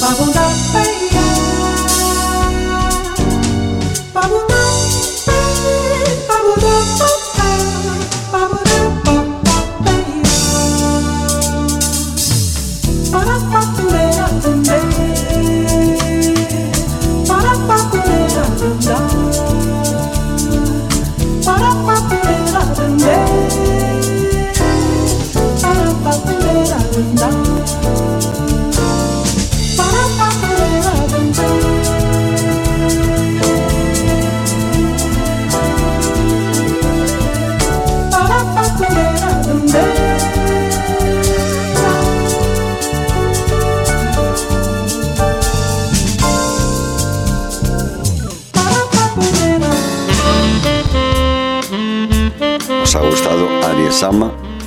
Babon 0.00 0.37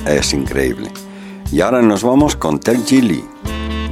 es 0.06 0.34
increíble. 0.34 0.90
Y 1.52 1.60
ahora 1.60 1.80
nos 1.80 2.02
vamos 2.02 2.34
con 2.34 2.58
Ted 2.58 2.80
Gilly. 2.84 3.24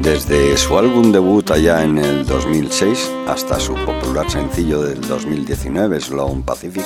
Desde 0.03 0.57
su 0.57 0.77
álbum 0.77 1.13
debut 1.13 1.49
allá 1.53 1.85
en 1.85 1.99
el 1.99 2.27
2006 2.27 3.09
hasta 3.29 3.61
su 3.61 3.75
popular 3.75 4.29
sencillo 4.29 4.83
del 4.83 5.01
2019, 5.03 6.01
Sloan 6.01 6.43
Pacific, 6.43 6.85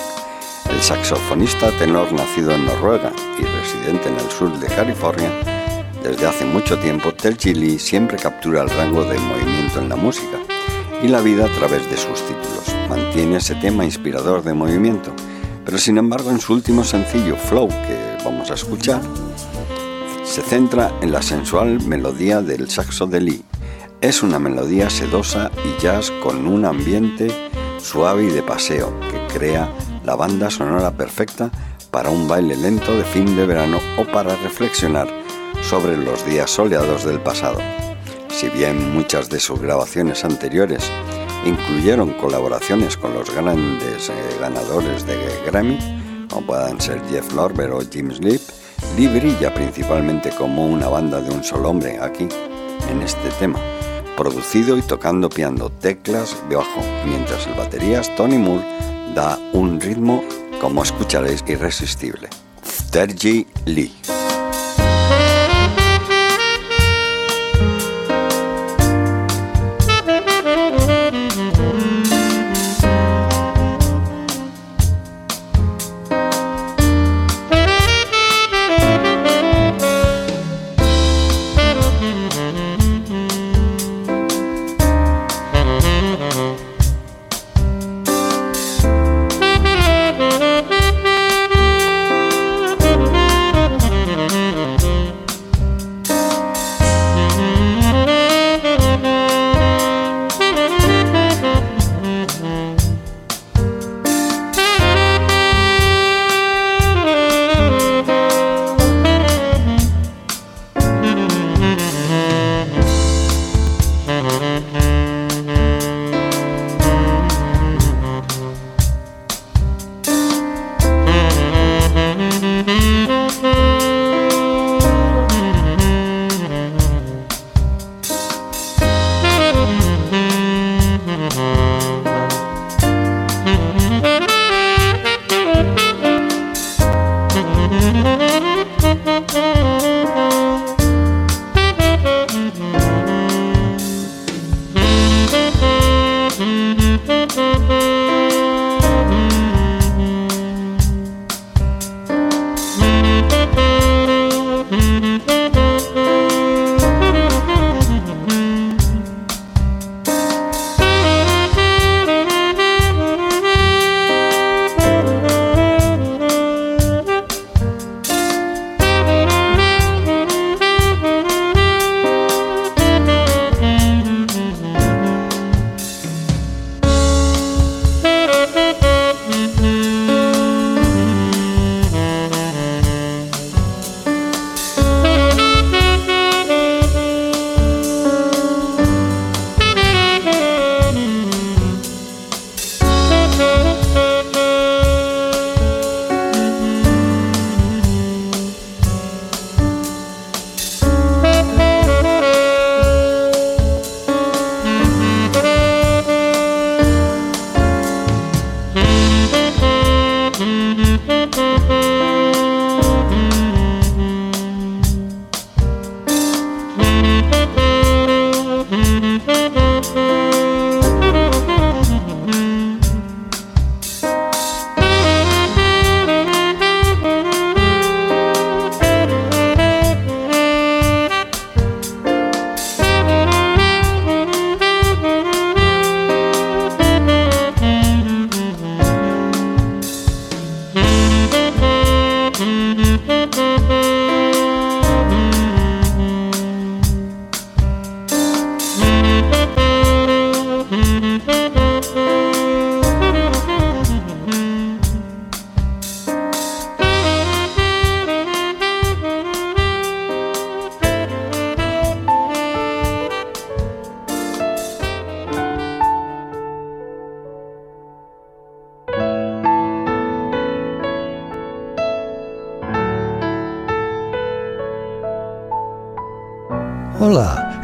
el 0.71 0.79
saxofonista 0.83 1.71
tenor 1.79 2.13
nacido 2.13 2.51
en 2.51 2.67
Noruega 2.67 3.13
y 3.39 3.45
residente 3.45 4.11
en 4.11 4.17
el 4.17 4.31
sur 4.31 4.53
de 4.61 4.67
California, 4.67 5.31
desde 6.03 6.27
hace 6.27 6.45
mucho 6.45 6.79
tiempo 6.79 7.15
Ted 7.15 7.39
Gilly 7.39 7.79
siempre 7.79 8.19
captura 8.19 8.61
el 8.61 8.69
rango 8.69 9.05
de 9.05 9.19
movimiento 9.19 9.79
en 9.79 9.89
la 9.89 9.97
música 9.97 10.37
y 11.03 11.09
la 11.09 11.23
vida 11.23 11.47
a 11.47 11.57
través 11.57 11.89
de 11.91 11.97
sus 11.97 12.21
títulos. 12.21 12.91
Mantiene 12.91 13.39
ese 13.39 13.55
tema 13.55 13.87
inspirador 13.87 14.43
de 14.43 14.53
movimiento, 14.53 15.15
pero 15.65 15.79
sin 15.79 15.99
embargo 15.99 16.31
en 16.31 16.41
su 16.41 16.53
último 16.53 16.85
sencillo, 16.85 17.37
Flow, 17.37 17.69
que 17.69 18.19
vamos 18.25 18.51
a 18.51 18.55
escuchar, 18.55 19.01
se 20.25 20.43
centra 20.43 20.93
en 21.01 21.13
la 21.13 21.23
sensual 21.23 21.81
melodía 21.87 22.43
del 22.43 22.71
saxo 22.71 23.07
de 23.07 23.21
Lee. 23.21 23.45
Es 24.01 24.23
una 24.23 24.39
melodía 24.39 24.91
sedosa 24.91 25.51
y 25.65 25.83
jazz 25.83 26.11
con 26.23 26.47
un 26.47 26.65
ambiente 26.65 27.29
suave 27.79 28.25
y 28.25 28.31
de 28.31 28.43
paseo 28.43 28.99
que 29.01 29.35
crea 29.35 29.71
la 30.05 30.17
banda 30.17 30.51
sonora 30.51 30.91
perfecta 30.91 31.51
para 31.91 32.11
un 32.11 32.27
baile 32.29 32.57
lento 32.57 32.97
de 32.97 33.05
fin 33.05 33.37
de 33.37 33.47
verano 33.47 33.79
o 33.99 34.05
para 34.05 34.37
reflexionar 34.37 35.09
sobre 35.63 35.97
los 35.97 36.27
días 36.27 36.51
soleados 36.51 37.05
del 37.05 37.21
pasado. 37.21 37.59
Si 38.29 38.49
bien 38.49 38.93
muchas 38.93 39.31
de 39.31 39.41
sus 39.41 39.61
grabaciones 39.61 40.25
anteriores 40.25 40.91
incluyeron 41.45 42.11
colaboraciones 42.15 42.97
con 42.97 43.15
los 43.15 43.35
grandes 43.35 44.09
eh, 44.09 44.15
ganadores 44.41 45.07
de 45.07 45.17
Grammy, 45.47 45.79
como 46.31 46.47
puedan 46.47 46.81
ser 46.81 47.01
Jeff 47.09 47.33
Lorber 47.35 47.71
o 47.71 47.81
Jim 47.81 48.11
Sleep, 48.11 48.41
Lee 48.97 49.09
brilla 49.09 49.53
principalmente 49.53 50.31
como 50.31 50.67
una 50.67 50.89
banda 50.89 51.21
de 51.21 51.31
un 51.31 51.45
solo 51.45 51.71
hombre 51.71 51.99
aquí, 52.01 52.29
en 52.91 53.03
este 53.03 53.29
tema, 53.39 53.59
producido 54.17 54.77
y 54.77 54.83
tocando 54.83 55.29
piano, 55.29 55.71
teclas 55.71 56.37
de 56.49 56.57
bajo, 56.57 56.81
mientras 57.07 57.47
el 57.47 57.55
batería 57.55 58.01
es 58.01 58.15
Tony 58.15 58.39
Moore 58.39 58.65
da 59.15 59.39
un 59.53 59.81
ritmo, 59.81 60.23
como 60.61 60.83
escucharéis, 60.83 61.45
irresistible. 61.47 62.29
Lee. 63.67 64.14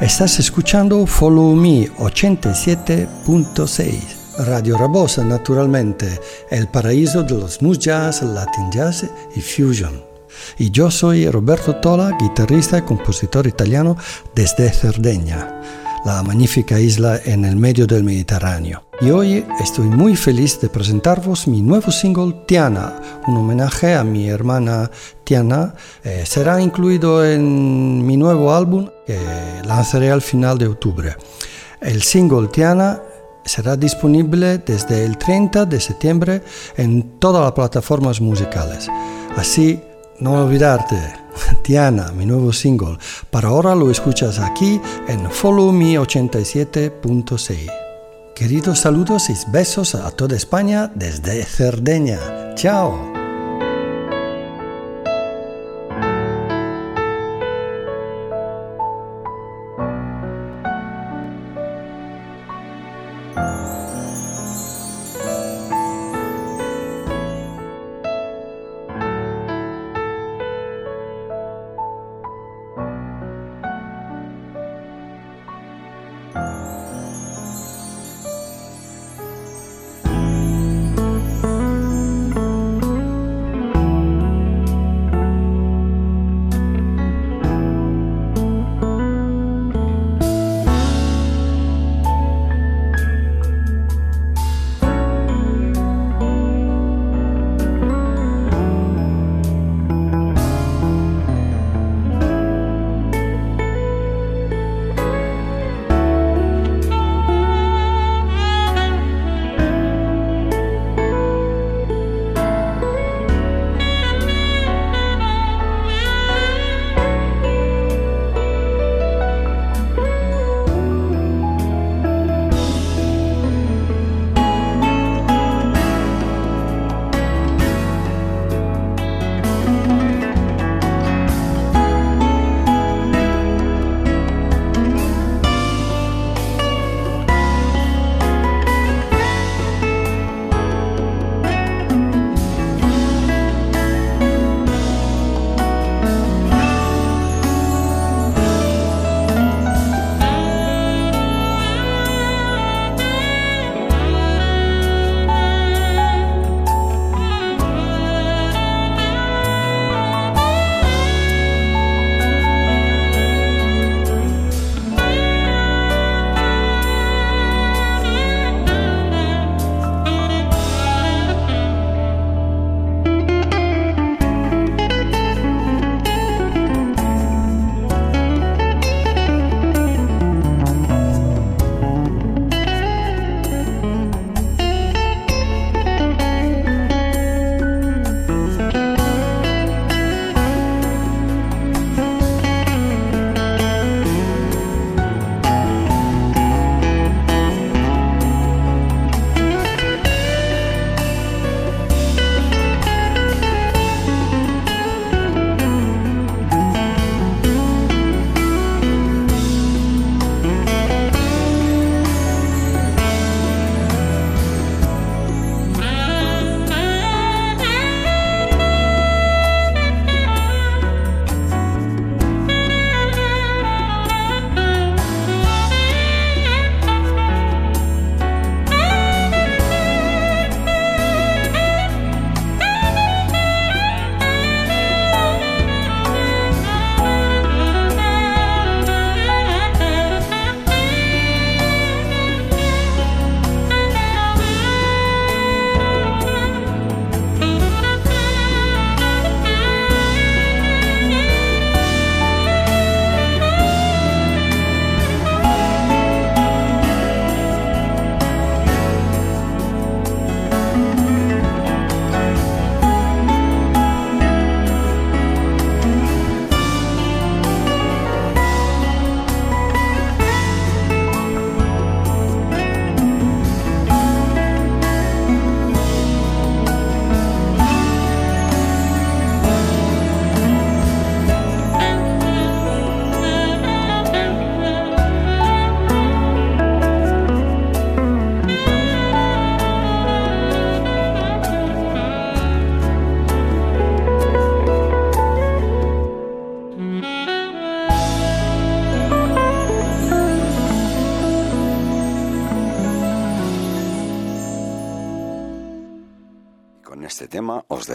Estás 0.03 0.39
escuchando 0.39 1.07
Follow 1.07 1.55
Me 1.55 1.89
87.6. 1.89 4.47
Radio 4.47 4.77
Rabosa, 4.77 5.25
naturalmente, 5.25 6.21
el 6.51 6.69
paraíso 6.69 7.23
de 7.23 7.39
los 7.39 7.55
smooth 7.55 7.79
jazz, 7.79 8.23
latin 8.23 8.71
jazz 8.71 9.07
y 9.35 9.41
fusion. 9.41 10.05
Y 10.59 10.71
yo 10.71 10.91
soy 10.91 11.27
Roberto 11.31 11.77
Tola, 11.77 12.19
guitarrista 12.21 12.77
y 12.77 12.83
compositor 12.83 13.47
italiano 13.47 13.97
desde 14.35 14.69
Cerdeña 14.69 15.63
la 16.05 16.23
magnífica 16.23 16.79
isla 16.79 17.19
en 17.25 17.47
el 17.47 17.57
medio 17.57 17.87
del 17.87 18.05
Mediterráneo. 18.05 18.90
Y 19.03 19.11
hoy 19.11 19.47
estoy 19.59 19.87
muy 19.87 20.15
feliz 20.15 20.61
de 20.61 20.69
presentaros 20.69 21.49
mi 21.49 21.63
nuevo 21.63 21.91
single 21.91 22.45
Tiana, 22.47 23.01
un 23.27 23.35
homenaje 23.39 23.95
a 23.95 24.05
mi 24.05 24.29
hermana 24.29 24.91
Tiana. 25.25 25.75
Eh, 26.05 26.25
será 26.27 26.61
incluido 26.61 27.25
en 27.25 28.07
mi 28.07 28.19
nuevo 28.19 28.53
álbum 28.53 28.91
que 29.07 29.19
lanzaré 29.65 30.11
al 30.11 30.21
final 30.21 30.59
de 30.59 30.67
octubre. 30.67 31.17
El 31.81 32.03
single 32.03 32.49
Tiana 32.49 33.01
será 33.43 33.75
disponible 33.75 34.59
desde 34.59 35.07
el 35.07 35.17
30 35.17 35.65
de 35.65 35.81
septiembre 35.81 36.43
en 36.77 37.19
todas 37.19 37.43
las 37.43 37.53
plataformas 37.53 38.21
musicales. 38.21 38.87
Así, 39.35 39.81
no 40.19 40.45
olvidarte, 40.45 40.99
Tiana, 41.63 42.13
mi 42.13 42.27
nuevo 42.27 42.53
single. 42.53 42.99
Para 43.31 43.49
ahora 43.49 43.75
lo 43.75 43.91
escuchas 43.91 44.39
aquí 44.39 44.79
en 45.09 45.31
Follow 45.31 45.73
Me 45.73 45.99
87.6. 45.99 47.90
Queridos 48.41 48.79
saludos 48.79 49.29
y 49.29 49.35
besos 49.51 49.95
a 49.95 50.11
toda 50.13 50.35
España 50.35 50.91
desde 50.95 51.45
Cerdeña. 51.45 52.55
Chao. 52.55 53.20